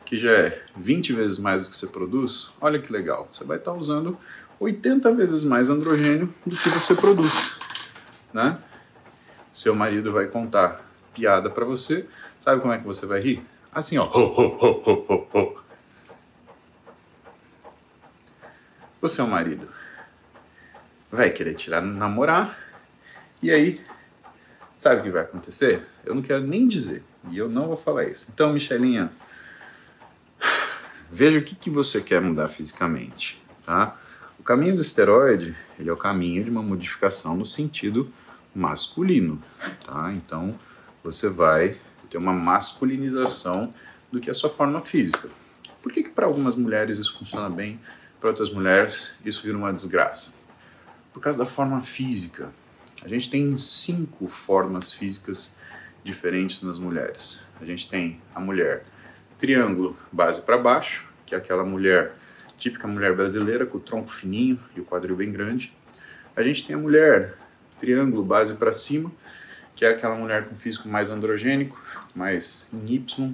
[0.06, 3.28] que já é 20 vezes mais do que você produz, olha que legal.
[3.30, 4.16] Você vai estar tá usando
[4.58, 7.58] 80 vezes mais androgênio do que você produz,
[8.32, 8.58] né?
[9.52, 10.87] Seu marido vai contar
[11.18, 12.06] piada para você,
[12.38, 13.44] sabe como é que você vai rir?
[13.72, 14.04] Assim, ó.
[14.04, 15.58] Ho, ho, ho,
[19.00, 19.68] Você o marido
[21.10, 22.56] vai querer tirar namorar.
[23.42, 23.80] E aí,
[24.78, 25.86] sabe o que vai acontecer?
[26.04, 27.02] Eu não quero nem dizer.
[27.30, 28.30] E eu não vou falar isso.
[28.32, 29.10] Então, Michelinha,
[31.10, 33.96] veja o que, que você quer mudar fisicamente, tá?
[34.38, 38.12] O caminho do esteroide, ele é o caminho de uma modificação no sentido
[38.54, 39.42] masculino,
[39.84, 40.12] tá?
[40.12, 40.58] Então,
[41.12, 41.76] você vai
[42.10, 43.72] ter uma masculinização
[44.10, 45.28] do que a sua forma física.
[45.82, 47.80] Por que, que para algumas mulheres isso funciona bem,
[48.20, 50.38] para outras mulheres isso vira uma desgraça?
[51.18, 52.52] por causa da forma física.
[53.02, 55.56] A gente tem cinco formas físicas
[56.04, 57.44] diferentes nas mulheres.
[57.60, 58.84] A gente tem a mulher
[59.36, 62.14] triângulo, base para baixo, que é aquela mulher
[62.56, 65.76] típica mulher brasileira com o tronco fininho e o quadril bem grande.
[66.36, 67.36] A gente tem a mulher
[67.80, 69.10] triângulo, base para cima,
[69.78, 71.80] que é aquela mulher com físico mais androgênico,
[72.12, 73.32] mais em Y.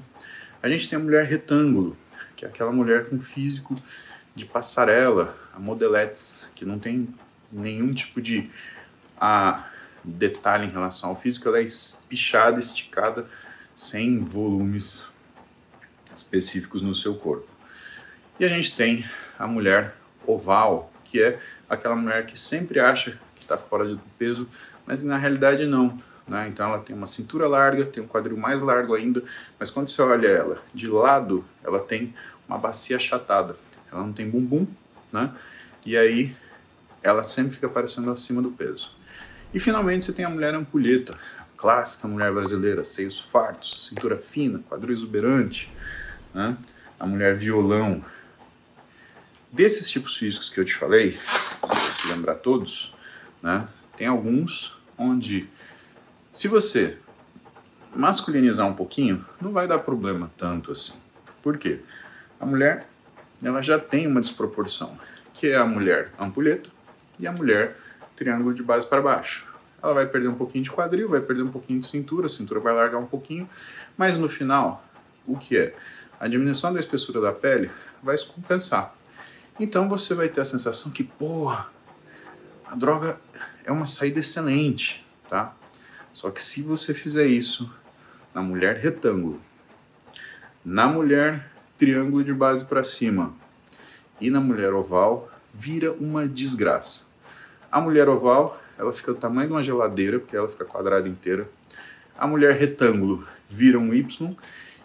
[0.63, 1.97] A gente tem a mulher retângulo,
[2.37, 3.75] que é aquela mulher com físico
[4.37, 7.09] de passarela, a modelettes, que não tem
[7.51, 8.51] nenhum tipo de
[9.19, 9.71] a,
[10.05, 13.27] detalhe em relação ao físico, ela é espichada, esticada,
[13.75, 15.07] sem volumes
[16.15, 17.49] específicos no seu corpo.
[18.39, 19.95] E a gente tem a mulher
[20.27, 24.47] oval, que é aquela mulher que sempre acha que está fora do peso,
[24.87, 25.99] mas na realidade não.
[26.27, 26.49] Né?
[26.49, 29.23] Então ela tem uma cintura larga, tem um quadril mais largo ainda,
[29.59, 32.15] mas quando você olha ela de lado, ela tem
[32.49, 33.57] uma bacia achatada.
[33.93, 34.67] Ela não tem bumbum,
[35.13, 35.33] né?
[35.85, 36.35] E aí
[37.03, 38.91] ela sempre fica parecendo acima do peso.
[39.53, 41.17] E finalmente você tem a mulher ampulheta,
[41.57, 45.73] clássica mulher brasileira, seios fartos, cintura fina, quadril exuberante,
[46.33, 46.57] né?
[46.99, 48.05] a mulher violão.
[49.53, 52.95] Desses tipos físicos que eu te falei, se você se lembrar todos,
[53.43, 53.69] né?
[53.97, 55.49] tem alguns onde,
[56.35, 56.99] se você
[57.95, 60.95] masculinizar um pouquinho, não vai dar problema tanto assim.
[61.41, 61.81] Por quê?
[62.41, 62.89] A mulher
[63.41, 64.99] ela já tem uma desproporção,
[65.33, 66.71] que é a mulher ampulheta
[67.21, 67.77] e a mulher
[68.17, 69.47] triângulo de base para baixo.
[69.81, 72.59] Ela vai perder um pouquinho de quadril, vai perder um pouquinho de cintura, a cintura
[72.59, 73.49] vai largar um pouquinho,
[73.97, 74.85] mas no final,
[75.27, 75.77] o que é?
[76.19, 77.71] A diminuição da espessura da pele
[78.03, 78.93] vai se compensar.
[79.61, 81.69] Então você vai ter a sensação que, porra,
[82.67, 83.21] a droga
[83.65, 85.55] é uma saída excelente, tá?
[86.15, 87.69] Só que se você fizer isso
[88.33, 89.41] na mulher retângulo,
[90.65, 93.35] na mulher triângulo de base para cima
[94.21, 97.07] e na mulher oval, vira uma desgraça.
[97.71, 101.49] A mulher oval, ela fica do tamanho de uma geladeira, porque ela fica quadrada inteira.
[102.17, 104.37] A mulher retângulo vira um Y.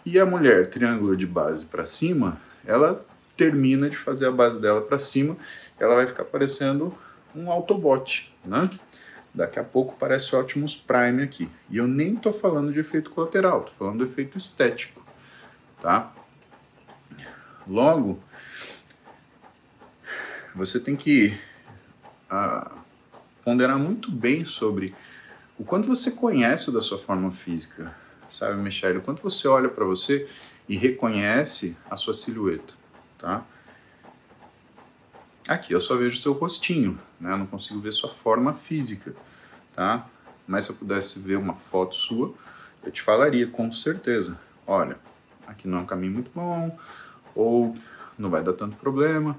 [0.04, 4.80] E a mulher triângulo de base para cima, ela termina de fazer a base dela
[4.82, 5.36] para cima,
[5.78, 6.92] ela vai ficar parecendo
[7.34, 8.68] um Autobot, né?
[9.32, 11.48] Daqui a pouco parece Optimus Prime aqui.
[11.68, 15.04] E eu nem estou falando de efeito colateral, estou falando do efeito estético,
[15.80, 16.12] tá?
[17.66, 18.20] Logo,
[20.54, 21.38] você tem que
[22.30, 22.76] uh,
[23.44, 24.94] ponderar muito bem sobre
[25.58, 27.94] o quanto você conhece da sua forma física,
[28.28, 28.98] sabe, Michelle?
[28.98, 30.28] O quanto você olha para você
[30.68, 32.74] e reconhece a sua silhueta,
[33.18, 33.44] tá?
[35.48, 37.32] Aqui eu só vejo seu rostinho, né?
[37.32, 39.14] Eu não consigo ver sua forma física,
[39.74, 40.06] tá?
[40.46, 42.34] Mas se eu pudesse ver uma foto sua,
[42.82, 44.38] eu te falaria com certeza.
[44.66, 44.98] Olha,
[45.46, 46.78] aqui não é um caminho muito bom,
[47.34, 47.76] ou
[48.18, 49.36] não vai dar tanto problema,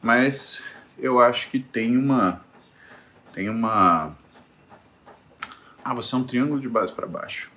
[0.00, 0.62] mas
[0.98, 2.40] eu acho que tem uma
[3.32, 4.16] tem uma
[5.84, 7.50] ah você é um triângulo de base para baixo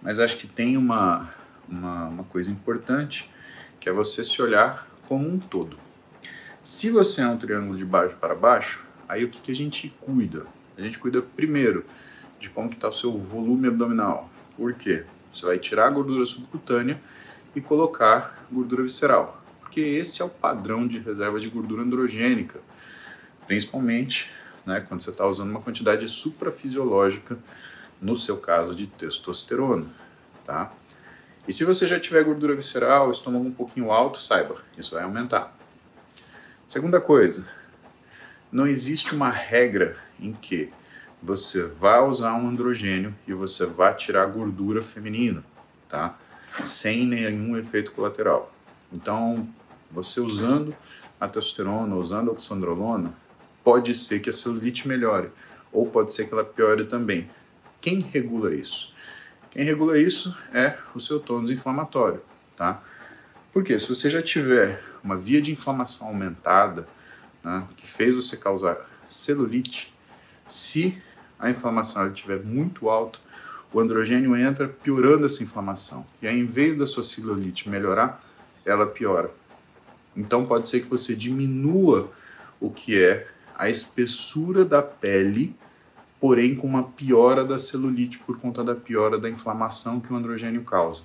[0.00, 1.28] mas acho que tem uma,
[1.68, 3.30] uma, uma coisa importante
[3.78, 5.78] que é você se olhar como um todo
[6.66, 9.88] se você é um triângulo de baixo para baixo aí o que, que a gente
[10.00, 11.84] cuida a gente cuida primeiro
[12.40, 17.00] de como está o seu volume abdominal por quê você vai tirar a gordura subcutânea
[17.54, 22.60] e colocar gordura visceral porque esse é o padrão de reserva de gordura androgênica,
[23.46, 24.30] principalmente
[24.64, 27.36] né, quando você está usando uma quantidade suprafisiológica,
[28.00, 29.86] no seu caso de testosterona,
[30.44, 30.72] tá?
[31.48, 35.55] E se você já tiver gordura visceral, estômago um pouquinho alto, saiba, isso vai aumentar.
[36.66, 37.46] Segunda coisa,
[38.50, 40.72] não existe uma regra em que
[41.22, 45.44] você vai usar um androgênio e você vai tirar gordura feminina,
[45.88, 46.18] tá?
[46.64, 48.52] Sem nenhum efeito colateral.
[48.92, 49.48] Então,
[49.92, 50.74] você usando
[51.20, 53.14] a testosterona, usando a oxandrolona,
[53.62, 55.30] pode ser que a celulite melhore,
[55.72, 57.30] ou pode ser que ela piore também.
[57.80, 58.92] Quem regula isso?
[59.52, 62.20] Quem regula isso é o seu tônus inflamatório,
[62.56, 62.82] tá?
[63.56, 66.86] Porque se você já tiver uma via de inflamação aumentada,
[67.42, 68.76] né, que fez você causar
[69.08, 69.94] celulite,
[70.46, 71.02] se
[71.38, 73.18] a inflamação estiver muito alta,
[73.72, 76.04] o androgênio entra piorando essa inflamação.
[76.20, 78.22] E aí, em vez da sua celulite melhorar,
[78.62, 79.30] ela piora.
[80.14, 82.12] Então pode ser que você diminua
[82.60, 85.56] o que é a espessura da pele,
[86.20, 90.62] porém com uma piora da celulite por conta da piora da inflamação que o androgênio
[90.62, 91.04] causa.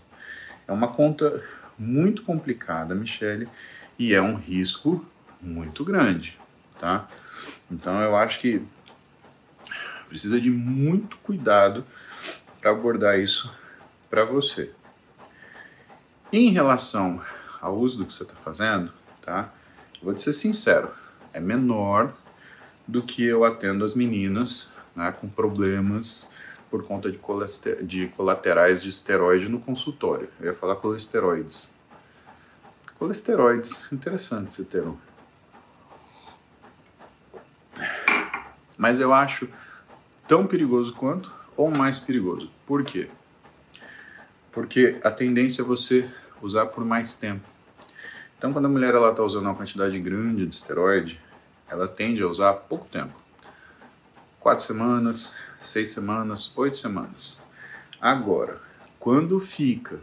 [0.67, 1.41] É uma conta
[1.81, 3.49] muito complicada, Michele,
[3.97, 5.03] e é um risco
[5.41, 6.37] muito grande,
[6.79, 7.07] tá?
[7.69, 8.61] Então eu acho que
[10.07, 11.83] precisa de muito cuidado
[12.59, 13.51] para abordar isso
[14.11, 14.71] para você.
[16.31, 17.19] Em relação
[17.59, 19.51] ao uso do que você está fazendo, tá?
[20.03, 20.91] Vou te ser sincero,
[21.33, 22.13] é menor
[22.87, 26.31] do que eu atendo as meninas né, com problemas
[26.71, 27.19] por conta de,
[27.83, 30.29] de colaterais de esteroide no consultório.
[30.39, 31.77] Eu ia falar colesteroides.
[32.97, 34.99] Colesteroides, interessante esse termo.
[38.77, 39.49] Mas eu acho
[40.27, 42.49] tão perigoso quanto ou mais perigoso.
[42.65, 43.09] Por quê?
[44.51, 46.09] Porque a tendência é você
[46.41, 47.47] usar por mais tempo.
[48.37, 51.19] Então, quando a mulher está usando uma quantidade grande de esteroide,
[51.69, 53.20] ela tende a usar pouco tempo.
[54.41, 57.45] Quatro semanas, seis semanas, oito semanas.
[58.01, 58.59] Agora,
[58.99, 60.01] quando fica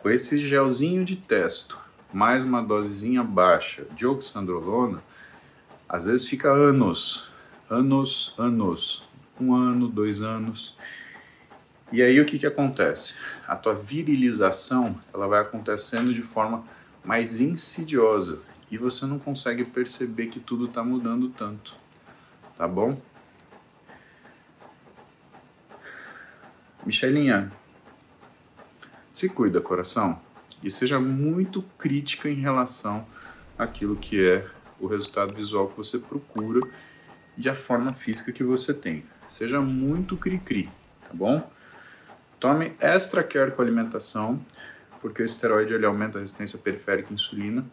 [0.00, 1.76] com esse gelzinho de testo,
[2.12, 5.02] mais uma dosezinha baixa de oxandrolona,
[5.88, 7.28] Às vezes fica anos,
[7.68, 9.08] anos, anos,
[9.40, 10.76] um ano, dois anos.
[11.90, 13.16] E aí o que, que acontece?
[13.44, 16.64] A tua virilização ela vai acontecendo de forma
[17.04, 21.74] mais insidiosa e você não consegue perceber que tudo está mudando tanto,
[22.56, 22.96] tá bom?
[26.86, 27.50] Michelinha,
[29.12, 30.20] se cuida, coração,
[30.62, 33.06] e seja muito crítica em relação
[33.58, 34.46] àquilo que é
[34.80, 36.60] o resultado visual que você procura
[37.38, 39.04] e a forma física que você tem.
[39.30, 40.68] Seja muito cri-cri,
[41.02, 41.50] tá bom?
[42.38, 44.44] Tome extra care com a alimentação,
[45.00, 47.64] porque o esteroide ele aumenta a resistência periférica à insulina.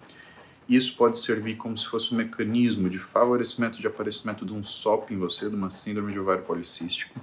[0.70, 5.12] Isso pode servir como se fosse um mecanismo de favorecimento de aparecimento de um SOP
[5.12, 7.20] em você, de uma síndrome de ovário policístico.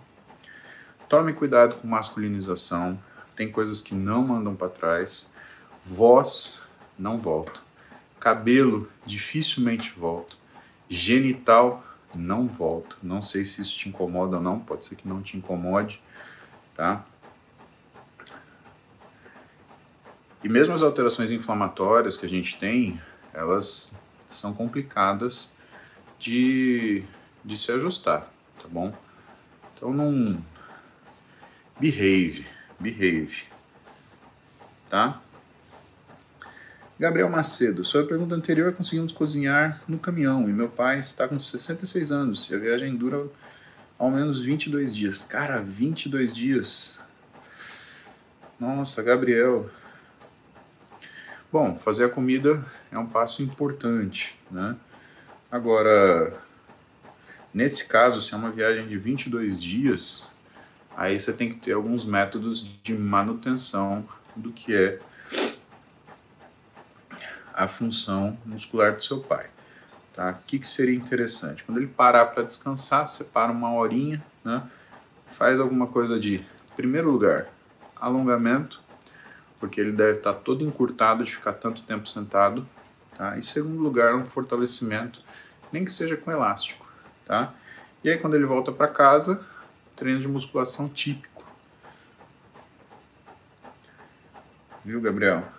[1.09, 2.99] Tome cuidado com masculinização.
[3.35, 5.33] Tem coisas que não mandam para trás.
[5.83, 6.61] Voz
[6.99, 7.61] não volta.
[8.21, 10.37] Cabelo dificilmente volta.
[10.89, 11.83] Genital
[12.15, 12.97] não volta.
[13.03, 16.03] Não sei se isso te incomoda ou não, pode ser que não te incomode,
[16.75, 17.05] tá?
[20.43, 23.01] E mesmo as alterações inflamatórias que a gente tem,
[23.33, 23.97] elas
[24.29, 25.55] são complicadas
[26.19, 27.03] de,
[27.45, 28.93] de se ajustar, tá bom?
[29.75, 30.43] Então não
[31.81, 32.47] behave,
[32.79, 33.45] behave,
[34.91, 35.21] tá?
[36.99, 42.11] Gabriel Macedo, sua pergunta anterior conseguimos cozinhar no caminhão e meu pai está com 66
[42.11, 43.29] anos e a viagem dura
[43.97, 45.23] ao menos 22 dias.
[45.23, 46.99] Cara, 22 dias.
[48.59, 49.71] Nossa, Gabriel.
[51.53, 54.77] Bom, fazer a comida é um passo importante, né?
[55.51, 56.37] Agora,
[57.55, 60.31] nesse caso, se é uma viagem de 22 dias,
[60.99, 64.99] aí você tem que ter alguns métodos de manutenção do que é
[67.55, 69.47] a função muscular do seu pai.
[70.13, 70.33] Tá?
[70.33, 71.63] O que, que seria interessante?
[71.63, 74.65] Quando ele parar para descansar, separa uma horinha, né?
[75.29, 77.47] faz alguma coisa de, em primeiro lugar,
[77.95, 78.81] alongamento,
[79.61, 82.67] porque ele deve estar tá todo encurtado de ficar tanto tempo sentado.
[83.17, 83.39] Tá?
[83.39, 85.23] Em segundo lugar, um fortalecimento,
[85.71, 86.85] nem que seja com elástico.
[87.25, 87.55] Tá?
[88.03, 89.47] E aí, quando ele volta para casa,
[89.99, 91.45] treino de musculação típico.
[94.85, 95.59] Viu, Gabriel?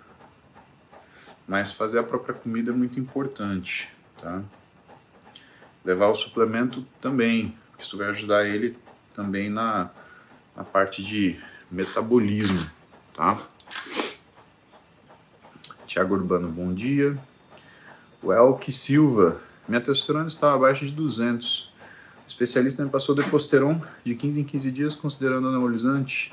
[1.50, 3.88] mas fazer a própria comida é muito importante,
[4.22, 4.40] tá?
[5.84, 8.78] Levar o suplemento também, isso vai ajudar ele
[9.12, 9.90] também na,
[10.54, 12.64] na parte de metabolismo,
[13.12, 13.42] tá?
[15.88, 17.18] Tiago Urbano, bom dia.
[18.22, 21.69] O Elke Silva, minha testosterona estava abaixo de 200.
[22.30, 26.32] Especialista me passou deposteron de 15 em 15 dias, considerando anabolizante.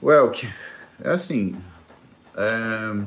[0.00, 0.48] O Elke,
[1.00, 1.56] é assim,
[2.34, 3.04] é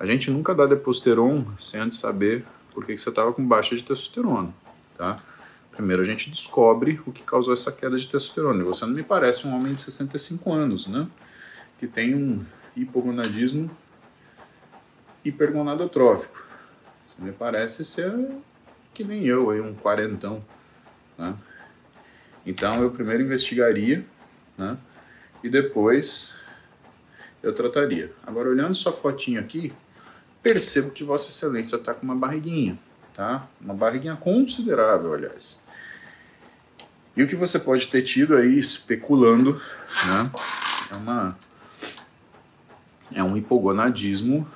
[0.00, 3.76] a gente nunca dá deposteron sem antes saber por que, que você estava com baixa
[3.76, 4.48] de testosterona,
[4.96, 5.18] tá?
[5.72, 8.62] Primeiro a gente descobre o que causou essa queda de testosterona.
[8.62, 11.06] E você não me parece um homem de 65 anos, né?
[11.78, 12.42] Que tem um
[12.74, 13.70] hipogonadismo
[15.22, 16.46] hipergonadotrófico.
[17.06, 18.10] Você me parece ser
[19.00, 20.44] que nem eu, aí, um quarentão,
[21.16, 21.34] né?
[22.44, 24.04] Então eu primeiro investigaria,
[24.58, 24.76] né?
[25.42, 26.38] E depois
[27.42, 28.12] eu trataria.
[28.26, 29.72] Agora olhando sua fotinho aqui,
[30.42, 32.78] percebo que Vossa Excelência está com uma barriguinha,
[33.14, 33.48] tá?
[33.58, 35.64] Uma barriguinha considerável, aliás.
[37.16, 39.54] E o que você pode ter tido aí especulando,
[40.06, 40.30] né?
[40.92, 41.38] É uma
[43.12, 44.46] é um hipogonadismo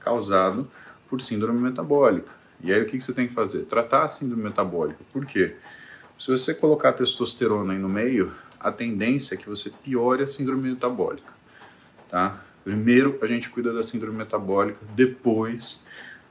[0.00, 0.66] causado
[1.10, 2.41] por síndrome metabólica.
[2.62, 3.64] E aí o que você tem que fazer?
[3.64, 5.00] Tratar a síndrome metabólica.
[5.12, 5.56] Por quê?
[6.18, 10.70] Se você colocar testosterona aí no meio, a tendência é que você piore a síndrome
[10.70, 11.32] metabólica,
[12.08, 12.40] tá?
[12.62, 15.84] Primeiro a gente cuida da síndrome metabólica, depois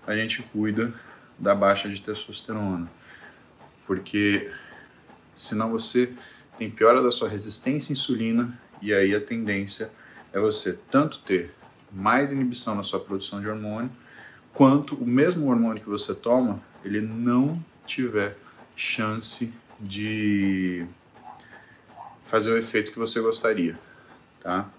[0.08, 0.94] a gente cuida
[1.38, 2.90] da baixa de testosterona.
[3.86, 4.50] Porque
[5.36, 6.14] senão você
[6.58, 9.92] tem piora da sua resistência à insulina e aí a tendência
[10.32, 11.54] é você tanto ter
[11.92, 13.92] mais inibição na sua produção de hormônio,
[14.54, 18.38] quanto o mesmo hormônio que você toma, ele não tiver
[18.76, 20.86] chance de
[22.26, 23.78] fazer o efeito que você gostaria,
[24.40, 24.70] tá?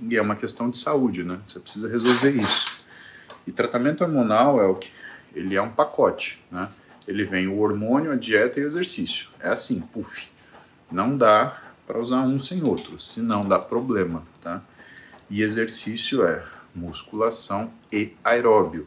[0.00, 1.40] e é uma questão de saúde, né?
[1.46, 2.78] Você precisa resolver isso.
[3.46, 4.90] E tratamento hormonal é o que
[5.34, 6.68] ele é um pacote, né?
[7.06, 9.28] Ele vem o hormônio, a dieta e o exercício.
[9.40, 10.28] É assim, puf.
[10.90, 14.62] Não dá para usar um sem outro, senão dá problema, tá?
[15.30, 16.42] E exercício é
[16.78, 18.86] musculação e aeróbio.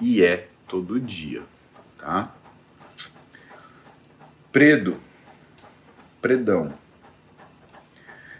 [0.00, 1.42] E é todo dia,
[1.96, 2.34] tá?
[4.52, 4.96] Predo.
[6.20, 6.72] Predão.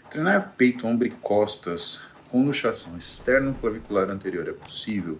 [0.09, 5.19] Treinar peito, ombro e costas com luxação externo clavicular anterior é possível?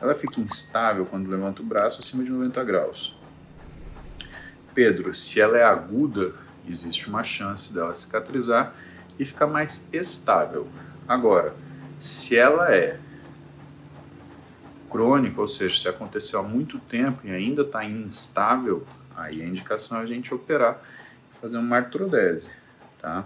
[0.00, 3.16] ela fica instável quando levanta o braço acima de 90 graus.
[4.74, 6.32] Pedro, se ela é aguda,
[6.68, 8.74] existe uma chance dela cicatrizar
[9.18, 10.68] e ficar mais estável.
[11.06, 11.54] Agora,
[11.98, 13.00] se ela é
[14.88, 18.86] crônica, ou seja, se aconteceu há muito tempo e ainda está instável,
[19.16, 20.80] aí a indicação é a gente operar
[21.32, 22.50] e fazer uma artrodese,
[22.98, 23.24] tá?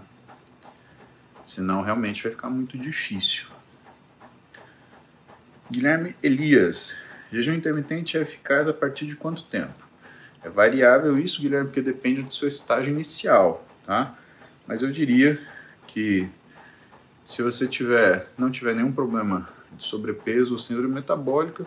[1.43, 3.47] Senão realmente vai ficar muito difícil.
[5.69, 6.95] Guilherme Elias,
[7.31, 9.83] jejum intermitente é eficaz a partir de quanto tempo?
[10.43, 14.17] É variável isso, Guilherme, porque depende do seu estágio inicial, tá?
[14.67, 15.39] Mas eu diria
[15.87, 16.29] que
[17.25, 21.65] se você tiver, não tiver nenhum problema de sobrepeso ou síndrome metabólica,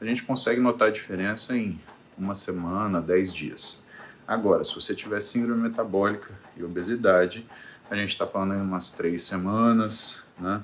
[0.00, 1.80] a gente consegue notar a diferença em
[2.16, 3.86] uma semana, 10 dias.
[4.26, 7.46] Agora, se você tiver síndrome metabólica e obesidade,
[7.90, 10.62] a gente está falando em umas três semanas, né?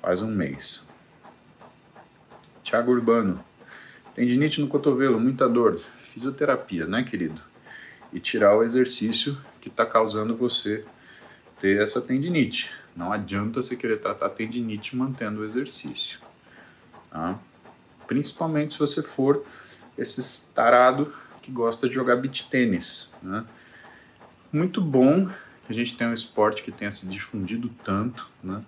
[0.00, 0.88] quase um mês.
[2.62, 3.42] Tiago Urbano,
[4.14, 5.80] tendinite no cotovelo, muita dor,
[6.12, 7.40] fisioterapia, né, querido?
[8.12, 10.84] E tirar o exercício que está causando você
[11.58, 12.70] ter essa tendinite.
[13.00, 16.20] Não adianta você querer tratar tendinite mantendo o exercício.
[17.10, 17.38] Tá?
[18.06, 19.42] Principalmente se você for
[19.96, 23.10] esse tarado que gosta de jogar beach tênis.
[23.22, 23.42] Né?
[24.52, 25.30] Muito bom
[25.66, 28.62] que a gente tenha um esporte que tenha se difundido tanto né?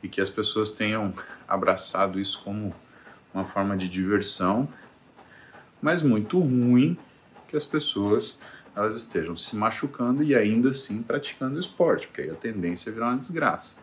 [0.00, 1.12] e que as pessoas tenham
[1.48, 2.72] abraçado isso como
[3.34, 4.68] uma forma de diversão,
[5.82, 6.96] mas muito ruim
[7.48, 8.38] que as pessoas
[8.76, 13.08] elas estejam se machucando e ainda assim praticando esporte, porque aí a tendência é virar
[13.08, 13.80] uma desgraça.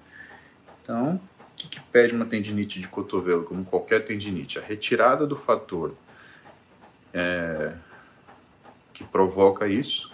[0.82, 4.60] Então, o que, que pede uma tendinite de cotovelo, como qualquer tendinite?
[4.60, 5.96] A retirada do fator
[7.12, 7.74] é,
[8.94, 10.14] que provoca isso,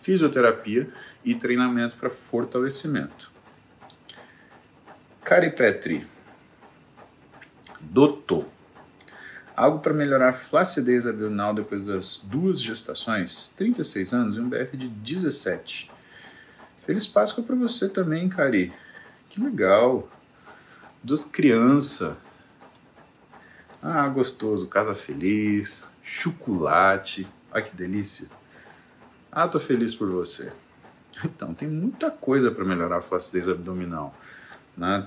[0.00, 0.92] fisioterapia
[1.24, 3.30] e treinamento para fortalecimento.
[5.22, 6.04] Cari Petri,
[7.80, 8.44] doutor,
[9.62, 14.76] Algo para melhorar a flacidez abdominal depois das duas gestações, 36 anos e um BF
[14.76, 15.88] de 17.
[16.84, 18.72] Feliz Páscoa para você também, Cari.
[19.30, 20.10] Que legal.
[21.00, 22.16] Duas crianças.
[23.80, 24.66] Ah, gostoso.
[24.66, 27.28] Casa feliz, chocolate.
[27.52, 28.28] Ai, que delícia.
[29.30, 30.52] Ah, tô feliz por você.
[31.24, 34.12] Então, tem muita coisa para melhorar a flacidez abdominal.
[34.76, 35.06] Né?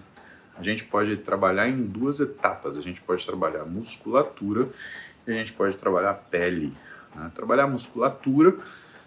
[0.57, 2.77] A gente pode trabalhar em duas etapas.
[2.77, 4.69] A gente pode trabalhar musculatura
[5.27, 6.75] e a gente pode trabalhar pele.
[7.13, 7.31] Né?
[7.33, 8.57] Trabalhar musculatura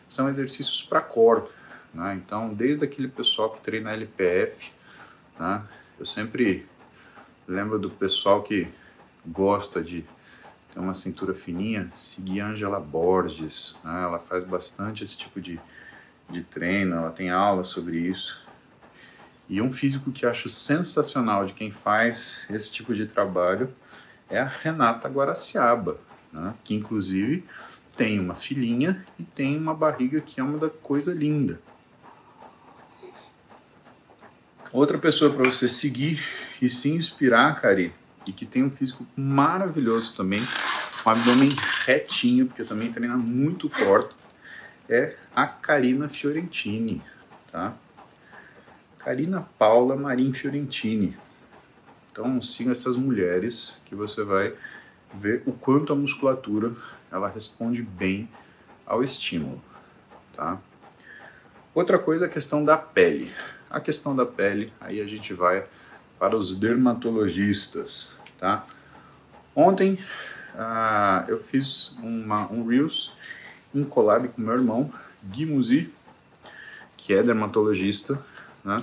[0.09, 1.45] são exercícios para core.
[1.93, 2.15] Né?
[2.15, 4.71] Então, desde aquele pessoal que treina LPF,
[5.39, 5.63] né?
[5.99, 6.67] eu sempre
[7.47, 8.69] lembro do pessoal que
[9.27, 10.05] gosta de
[10.73, 13.81] ter uma cintura fininha, seguir Angela Borges.
[13.83, 14.03] Né?
[14.03, 15.59] Ela faz bastante esse tipo de,
[16.29, 18.47] de treino, ela tem aula sobre isso.
[19.49, 23.73] E um físico que acho sensacional de quem faz esse tipo de trabalho
[24.29, 25.99] é a Renata Guaraciaba,
[26.33, 26.55] né?
[26.63, 27.45] que inclusive
[27.97, 31.61] tem uma filhinha e tem uma barriga que é uma da coisa linda.
[34.71, 36.23] Outra pessoa para você seguir
[36.61, 37.93] e se inspirar, Cari,
[38.27, 40.41] e que tem um físico maravilhoso também,
[41.07, 41.49] um abdômen
[41.87, 44.15] retinho, porque também treina muito corto,
[44.89, 47.03] é a Karina Fiorentini,
[47.51, 47.75] tá?
[48.99, 51.17] Karina Paula Marim Fiorentini.
[52.11, 54.55] Então siga essas mulheres que você vai
[55.15, 56.75] ver o quanto a musculatura
[57.11, 58.29] ela responde bem
[58.85, 59.63] ao estímulo,
[60.35, 60.59] tá?
[61.75, 63.33] Outra coisa é a questão da pele.
[63.71, 65.65] A questão da pele, aí a gente vai
[66.19, 68.65] para os dermatologistas, tá?
[69.55, 69.99] Ontem
[70.55, 73.13] uh, eu fiz uma, um Reels
[73.75, 74.93] em collab com meu irmão,
[75.23, 75.93] Gui Muzi,
[76.97, 78.25] que é dermatologista,
[78.65, 78.83] né?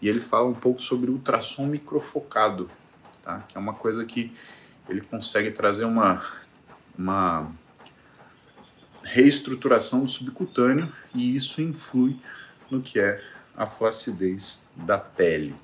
[0.00, 2.70] e ele fala um pouco sobre ultrassom microfocado,
[3.22, 3.40] tá?
[3.48, 4.32] que é uma coisa que
[4.88, 6.22] ele consegue trazer uma,
[6.96, 7.50] uma
[9.02, 12.18] reestruturação do subcutâneo e isso influi
[12.70, 13.22] no que é
[13.56, 15.54] a flacidez da pele.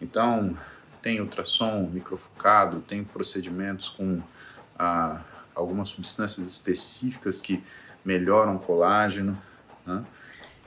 [0.00, 0.56] Então,
[1.02, 4.22] tem ultrassom microfocado, tem procedimentos com
[4.78, 5.22] ah,
[5.54, 7.62] algumas substâncias específicas que
[8.04, 9.40] melhoram o colágeno.
[9.86, 10.04] Né?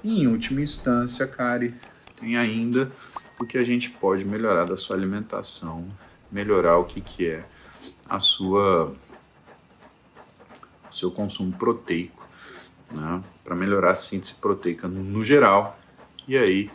[0.03, 1.73] E, em última instância, Kari,
[2.23, 2.89] tem ainda
[3.39, 5.85] o que a gente pode melhorar da sua alimentação,
[6.31, 7.45] melhorar o que, que é
[8.07, 8.95] a sua
[10.89, 12.25] seu consumo proteico,
[12.91, 15.77] né, para melhorar a síntese proteica no geral,
[16.27, 16.71] e aí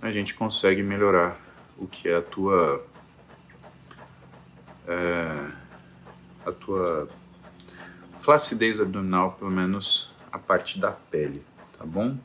[0.00, 1.36] a gente consegue melhorar
[1.76, 2.86] o que é a tua
[4.86, 5.48] é,
[6.46, 7.08] a tua
[8.20, 11.44] flacidez abdominal, pelo menos a parte da pele,
[11.76, 12.16] tá bom?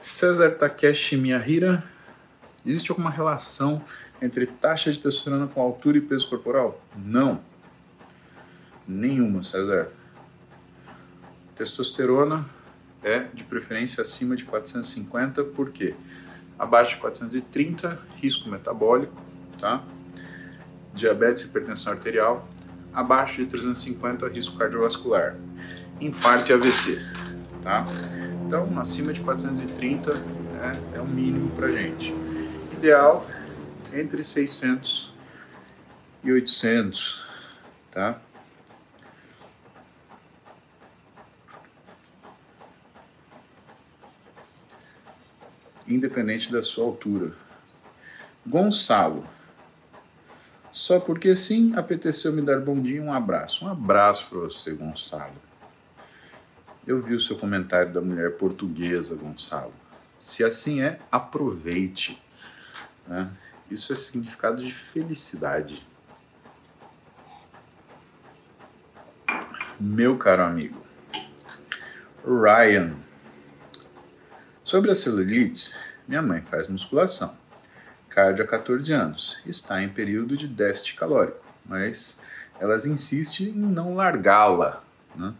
[0.00, 1.84] César Takeshi Miyahira,
[2.64, 3.84] existe alguma relação
[4.20, 6.80] entre taxa de testosterona com altura e peso corporal?
[6.96, 7.40] Não.
[8.88, 9.88] Nenhuma, César.
[11.54, 12.48] Testosterona
[13.02, 15.94] é de preferência acima de 450, por quê?
[16.58, 19.16] Abaixo de 430, risco metabólico,
[19.58, 19.82] tá?
[20.94, 22.48] Diabetes e hipertensão arterial.
[22.92, 25.36] Abaixo de 350, risco cardiovascular.
[26.00, 26.98] Infarto e AVC,
[27.62, 27.84] tá?
[28.50, 32.12] Então, acima de 430 é, é o mínimo pra gente.
[32.72, 33.24] Ideal
[33.92, 35.14] entre 600
[36.24, 37.28] e 800,
[37.92, 38.20] tá?
[45.86, 47.32] Independente da sua altura.
[48.44, 49.24] Gonçalo.
[50.72, 53.64] Só porque sim, apeteceu me dar bom dia um abraço.
[53.64, 55.49] Um abraço para você, Gonçalo.
[56.90, 59.72] Eu vi o seu comentário da mulher portuguesa, Gonçalo.
[60.18, 62.20] Se assim é, aproveite.
[63.06, 63.30] Né?
[63.70, 65.86] Isso é significado de felicidade.
[69.78, 70.84] Meu caro amigo,
[72.24, 72.96] Ryan.
[74.64, 75.76] Sobre a celulite,
[76.08, 77.36] minha mãe faz musculação.
[78.08, 79.38] Cardio há 14 anos.
[79.46, 82.20] Está em período de déficit calórico, mas
[82.58, 84.82] elas insistem em não largá-la.
[85.14, 85.32] Né?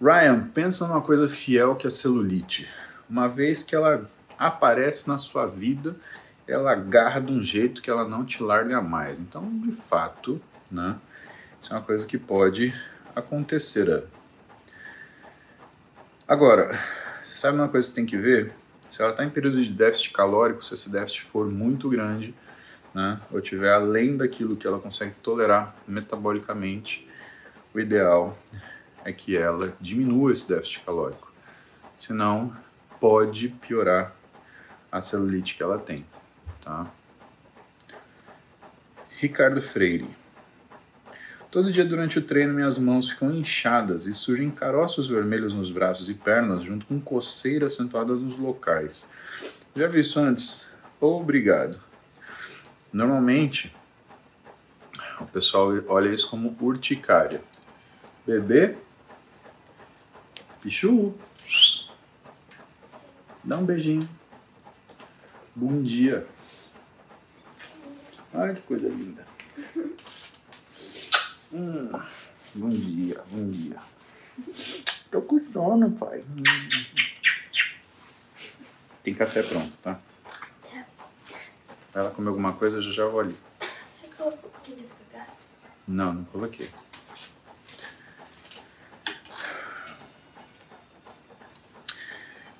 [0.00, 2.68] Ryan, pensa numa coisa fiel que é a celulite.
[3.08, 5.96] Uma vez que ela aparece na sua vida
[6.46, 9.18] ela agarra de um jeito que ela não te larga mais.
[9.18, 10.40] Então, de fato,
[10.70, 10.96] né,
[11.60, 12.74] isso é uma coisa que pode
[13.14, 13.86] acontecer.
[13.88, 14.02] Né?
[16.28, 16.78] Agora,
[17.24, 18.52] você sabe uma coisa que tem que ver?
[18.88, 22.34] Se ela está em período de déficit calórico, se esse déficit for muito grande,
[22.92, 27.08] né, ou tiver além daquilo que ela consegue tolerar metabolicamente,
[27.74, 28.38] o ideal
[29.04, 31.32] é que ela diminua esse déficit calórico.
[31.96, 32.54] Senão,
[32.98, 34.14] pode piorar
[34.90, 36.04] a celulite que ela tem.
[36.60, 36.86] Tá?
[39.18, 40.08] Ricardo Freire.
[41.50, 46.10] Todo dia durante o treino minhas mãos ficam inchadas e surgem caroços vermelhos nos braços
[46.10, 49.08] e pernas, junto com coceira acentuada nos locais.
[49.76, 50.68] Já vi isso antes?
[51.00, 51.78] Obrigado.
[52.92, 53.74] Normalmente,
[55.20, 57.40] o pessoal olha isso como urticária.
[58.26, 58.76] Bebê,
[60.64, 61.14] pichu,
[63.44, 64.08] dá um beijinho.
[65.54, 66.26] Bom dia.
[68.32, 69.26] Ai, que coisa linda.
[71.52, 71.90] Hum,
[72.54, 73.76] bom dia, bom dia.
[75.10, 76.24] Tô com sono, pai.
[79.02, 80.00] Tem café pronto, tá?
[80.62, 80.86] Tá.
[81.92, 83.36] Vai lá comer alguma coisa, eu já vou ali.
[83.92, 85.28] Você colocou aqui de pegar?
[85.86, 86.70] Não, não coloquei.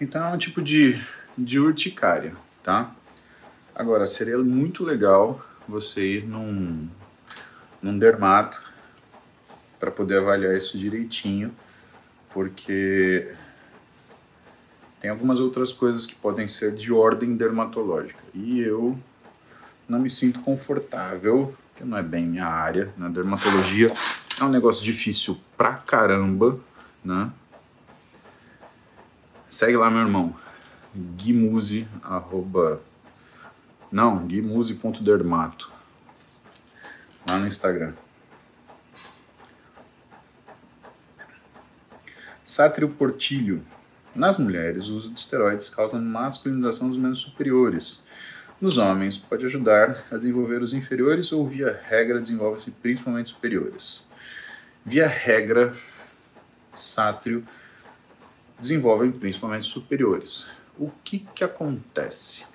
[0.01, 1.01] Então é um tipo de,
[1.37, 2.95] de urticária, tá?
[3.75, 6.89] Agora, seria muito legal você ir num,
[7.83, 8.63] num dermato
[9.79, 11.55] para poder avaliar isso direitinho,
[12.33, 13.33] porque
[15.01, 18.23] tem algumas outras coisas que podem ser de ordem dermatológica.
[18.33, 18.99] E eu
[19.89, 23.15] não me sinto confortável, que não é bem minha área, na né?
[23.15, 23.93] dermatologia
[24.41, 26.59] é um negócio difícil pra caramba,
[27.05, 27.31] né?
[29.55, 30.35] Segue lá, meu irmão.
[31.15, 32.83] Guimuse, arroba
[33.89, 35.71] não, guimuse.dermato.
[37.29, 37.93] Lá no Instagram.
[42.43, 43.65] Sátrio Portilho.
[44.13, 48.03] Nas mulheres, o uso de esteroides causa masculinização dos membros superiores.
[48.61, 54.11] Nos homens, pode ajudar a desenvolver os inferiores ou, via regra, desenvolve-se principalmente superiores.
[54.85, 55.73] Via regra,
[56.75, 57.47] sátrio
[58.59, 60.49] desenvolvem principalmente superiores.
[60.79, 62.47] O que, que acontece?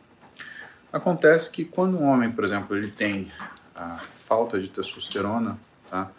[0.92, 3.32] Acontece que quando um homem, por exemplo, ele tem
[3.76, 5.58] a falta de testosterona,
[5.90, 6.12] tá?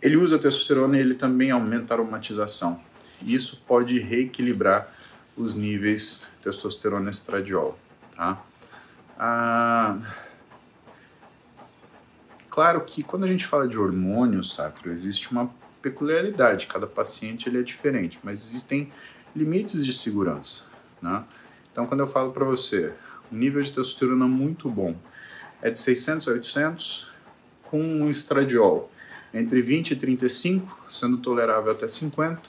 [0.00, 2.80] Ele usa testosterona e ele também aumenta a aromatização.
[3.20, 4.94] E isso pode reequilibrar
[5.36, 7.78] os níveis testosterona estradiol,
[8.16, 8.42] tá?
[9.18, 9.98] Ah,
[12.48, 15.50] claro que quando a gente fala de hormônio, Satro, existe uma
[15.82, 18.92] peculiaridade, cada paciente ele é diferente, mas existem
[19.34, 20.64] limites de segurança,
[21.00, 21.24] né?
[21.72, 22.92] Então, quando eu falo para você,
[23.30, 24.96] o nível de testosterona muito bom
[25.62, 27.08] é de 600 a 800,
[27.62, 28.90] com um estradiol
[29.32, 32.42] entre 20 e 35, sendo tolerável até 50,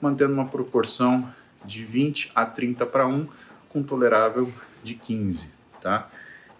[0.00, 1.32] mantendo uma proporção
[1.64, 3.28] de 20 a 30 para 1,
[3.68, 4.52] com tolerável
[4.82, 5.48] de 15,
[5.80, 6.10] tá?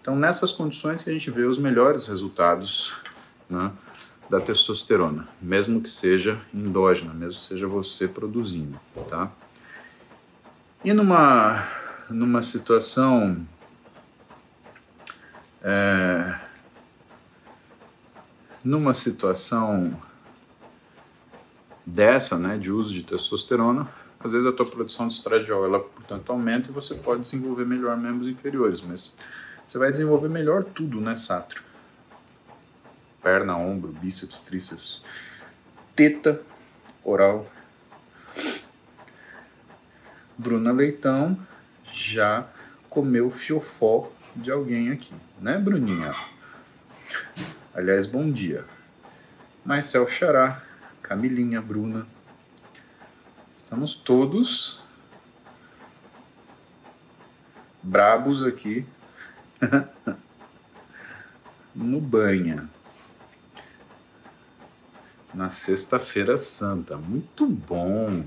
[0.01, 2.93] Então, nessas condições que a gente vê os melhores resultados
[3.49, 3.71] né,
[4.29, 9.31] da testosterona, mesmo que seja endógena, mesmo que seja você produzindo, tá?
[10.83, 11.67] E numa
[12.09, 13.45] numa situação
[15.61, 16.39] é,
[18.63, 19.99] numa situação
[21.85, 26.31] dessa, né, de uso de testosterona, às vezes a tua produção de estradiol, ela, portanto,
[26.31, 29.13] aumenta e você pode desenvolver melhor membros inferiores, mas
[29.65, 31.63] você vai desenvolver melhor tudo, né, Sátrio?
[33.27, 35.03] Perna, ombro, bíceps, tríceps,
[35.93, 36.41] teta,
[37.03, 37.45] oral.
[40.37, 41.37] Bruna Leitão
[41.91, 42.47] já
[42.89, 46.15] comeu fiofó de alguém aqui, né, Bruninha?
[47.75, 48.63] Aliás, bom dia.
[49.65, 50.63] Marcel Xará,
[51.01, 52.07] Camilinha, Bruna.
[53.57, 54.81] Estamos todos
[57.83, 58.85] brabos aqui
[61.75, 62.69] no banha.
[65.37, 66.97] Na sexta-feira santa.
[66.97, 68.25] Muito bom.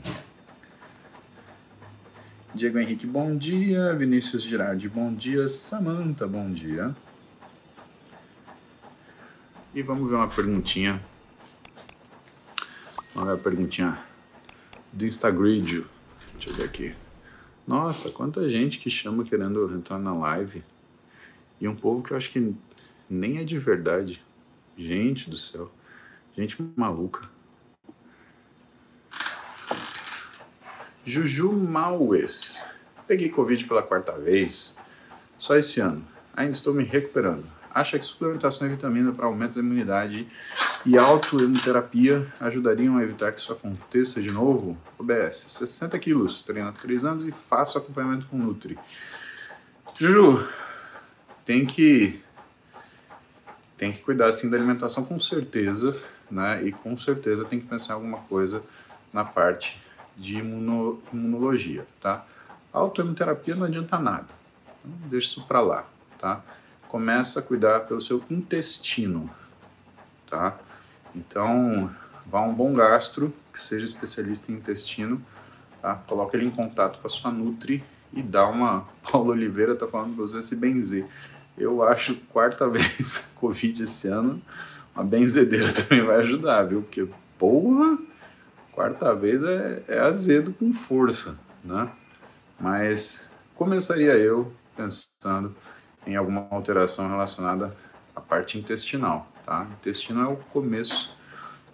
[2.55, 3.93] Diego Henrique, bom dia.
[3.97, 5.49] Vinícius Girardi, bom dia.
[5.49, 6.95] Samanta, bom dia.
[9.75, 11.03] E vamos ver uma perguntinha.
[13.13, 13.99] Vamos ver a perguntinha
[14.93, 15.63] do Instagram.
[15.65, 15.87] Deixa
[16.47, 16.95] eu ver aqui.
[17.67, 20.63] Nossa, quanta gente que chama querendo entrar na live.
[21.61, 22.55] E um povo que eu acho que
[23.09, 24.23] nem é de verdade.
[24.79, 25.73] Gente do céu.
[26.37, 27.29] Gente maluca.
[31.05, 32.65] Juju Maues.
[33.07, 34.77] Peguei Covid pela quarta vez.
[35.39, 36.07] Só esse ano.
[36.35, 37.45] Ainda estou me recuperando.
[37.73, 40.27] Acha que suplementação de vitamina para aumento da imunidade
[40.85, 44.77] e autoimunoterapia ajudariam a evitar que isso aconteça de novo?
[44.99, 48.77] OBS, 60 quilos, treino há 3 anos e faço acompanhamento com Nutri.
[49.99, 50.49] Juju,
[51.45, 52.21] tem que
[53.77, 55.99] tem que cuidar assim da alimentação com certeza,
[56.31, 56.63] né?
[56.63, 58.63] E com certeza tem que pensar alguma coisa
[59.13, 59.81] na parte
[60.17, 62.25] de imuno, imunologia, tá?
[62.73, 64.29] Autoimunoterapia não adianta nada.
[64.79, 65.87] Então, deixa isso para lá,
[66.19, 66.43] tá?
[66.89, 69.31] Começa a cuidar pelo seu intestino,
[70.29, 70.59] tá?
[71.15, 71.91] Então,
[72.27, 75.21] vá um bom gastro, que seja especialista em intestino,
[75.83, 75.95] tá?
[76.07, 78.87] Coloca ele em contato com a sua Nutri e dá uma...
[79.11, 81.07] Paulo Oliveira tá falando para você se benzer.
[81.57, 84.41] Eu acho quarta vez Covid esse ano,
[84.95, 86.83] uma benzedeira também vai ajudar, viu?
[86.83, 87.99] Porque, porra,
[88.73, 91.91] quarta vez é, é azedo com força, né?
[92.59, 95.55] Mas começaria eu pensando
[96.07, 97.77] em alguma alteração relacionada
[98.15, 99.67] à parte intestinal, tá?
[99.79, 101.15] Intestino é o começo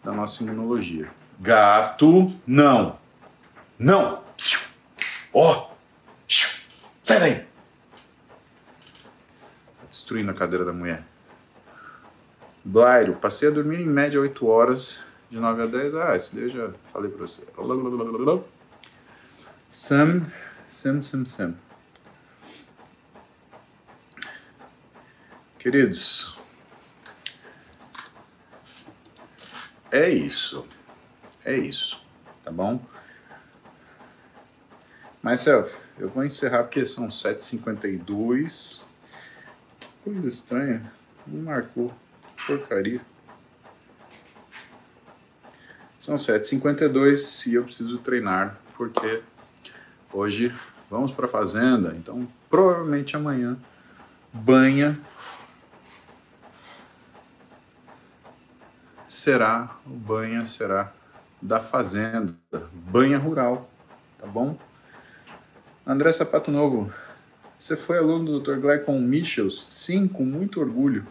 [0.02, 1.10] da nossa imunologia.
[1.40, 2.98] Gato, não.
[3.78, 4.22] Não.
[5.32, 5.68] Ó.
[5.68, 5.76] Oh.
[7.02, 7.40] Sai daí.
[7.40, 7.46] Tá
[9.88, 11.04] destruindo a cadeira da mulher.
[12.66, 15.94] Blairo, passei a dormir em média 8 horas, de 9 a 10.
[15.94, 17.46] Ah, isso daí eu já falei pra você.
[19.68, 20.26] Sam,
[20.68, 21.54] Sam, Sam, Sam.
[25.60, 26.36] Queridos,
[29.92, 30.66] é isso.
[31.44, 32.04] É isso,
[32.42, 32.84] tá bom?
[35.22, 38.84] Myself, eu vou encerrar porque são 7h52.
[39.78, 40.92] Que coisa estranha.
[41.24, 41.94] Não marcou.
[42.46, 43.00] Porcaria.
[46.00, 49.22] São 7h52 e eu preciso treinar porque
[50.12, 50.54] hoje
[50.88, 51.94] vamos para a fazenda.
[51.96, 53.58] Então, provavelmente amanhã,
[54.32, 54.98] banha
[59.08, 60.92] será, o banha será
[61.40, 62.34] da fazenda,
[62.72, 63.68] banha rural,
[64.18, 64.56] tá bom?
[65.86, 66.92] André Sapato Novo,
[67.58, 68.60] você foi aluno do Dr.
[68.60, 69.66] Glycon Michels?
[69.70, 71.06] Sim, com muito orgulho.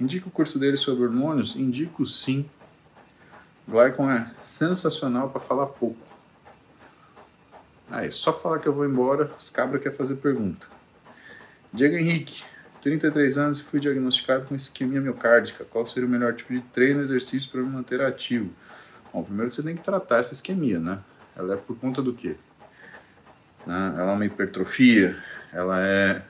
[0.00, 1.54] Indica o curso dele sobre hormônios?
[1.56, 2.48] Indico sim.
[3.68, 5.98] Glycon é sensacional para falar pouco.
[7.90, 10.68] Aí, só falar que eu vou embora, os cabras querem fazer pergunta.
[11.72, 12.42] Diego Henrique,
[12.80, 15.64] 33 anos e fui diagnosticado com isquemia miocárdica.
[15.64, 18.50] Qual seria o melhor tipo de treino e exercício para me manter ativo?
[19.12, 21.00] Bom, primeiro você tem que tratar essa isquemia, né?
[21.36, 22.36] Ela é por conta do quê?
[23.66, 23.94] Né?
[23.98, 25.16] Ela é uma hipertrofia,
[25.52, 26.22] ela é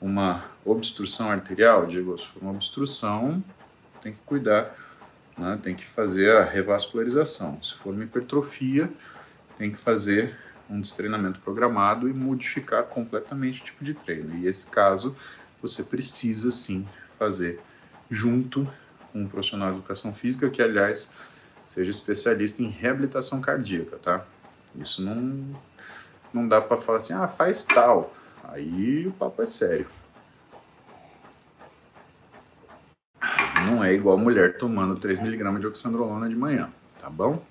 [0.00, 3.42] uma obstrução arterial, digo, se for uma obstrução,
[4.02, 4.74] tem que cuidar,
[5.36, 5.58] né?
[5.62, 7.62] tem que fazer a revascularização.
[7.62, 8.90] Se for uma hipertrofia,
[9.56, 10.36] tem que fazer
[10.68, 14.36] um destreinamento programado e modificar completamente o tipo de treino.
[14.38, 15.14] E esse caso,
[15.60, 16.88] você precisa sim
[17.18, 17.60] fazer
[18.10, 18.68] junto
[19.12, 21.12] com um profissional de educação física, que aliás
[21.64, 24.24] seja especialista em reabilitação cardíaca, tá?
[24.76, 25.60] Isso não,
[26.32, 28.14] não dá para falar assim, ah, faz tal.
[28.42, 29.86] Aí o papo é sério.
[33.74, 36.70] Não é igual mulher tomando 3mg de oxandrolona de manhã,
[37.00, 37.44] tá bom?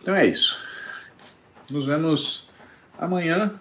[0.00, 0.60] Então é isso.
[1.70, 2.48] Nos vemos
[2.98, 3.54] amanhã.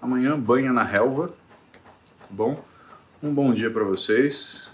[0.00, 1.34] Amanhã banha na relva,
[2.06, 2.64] tá bom?
[3.20, 4.70] Um bom dia para vocês.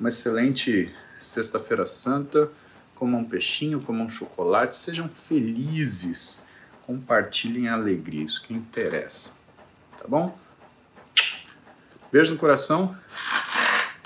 [0.00, 2.50] Uma excelente Sexta-feira Santa.
[2.96, 4.74] Comam um peixinho, comam um chocolate.
[4.74, 6.48] Sejam felizes.
[6.84, 8.24] Compartilhem a alegria.
[8.24, 9.34] Isso que interessa.
[9.98, 10.36] Tá bom?
[12.10, 12.96] Beijo no coração.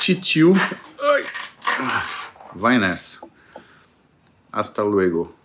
[0.06, 0.52] Titio.
[1.00, 1.24] Ai.
[2.54, 3.26] Vai nessa.
[4.52, 5.35] Hasta luego.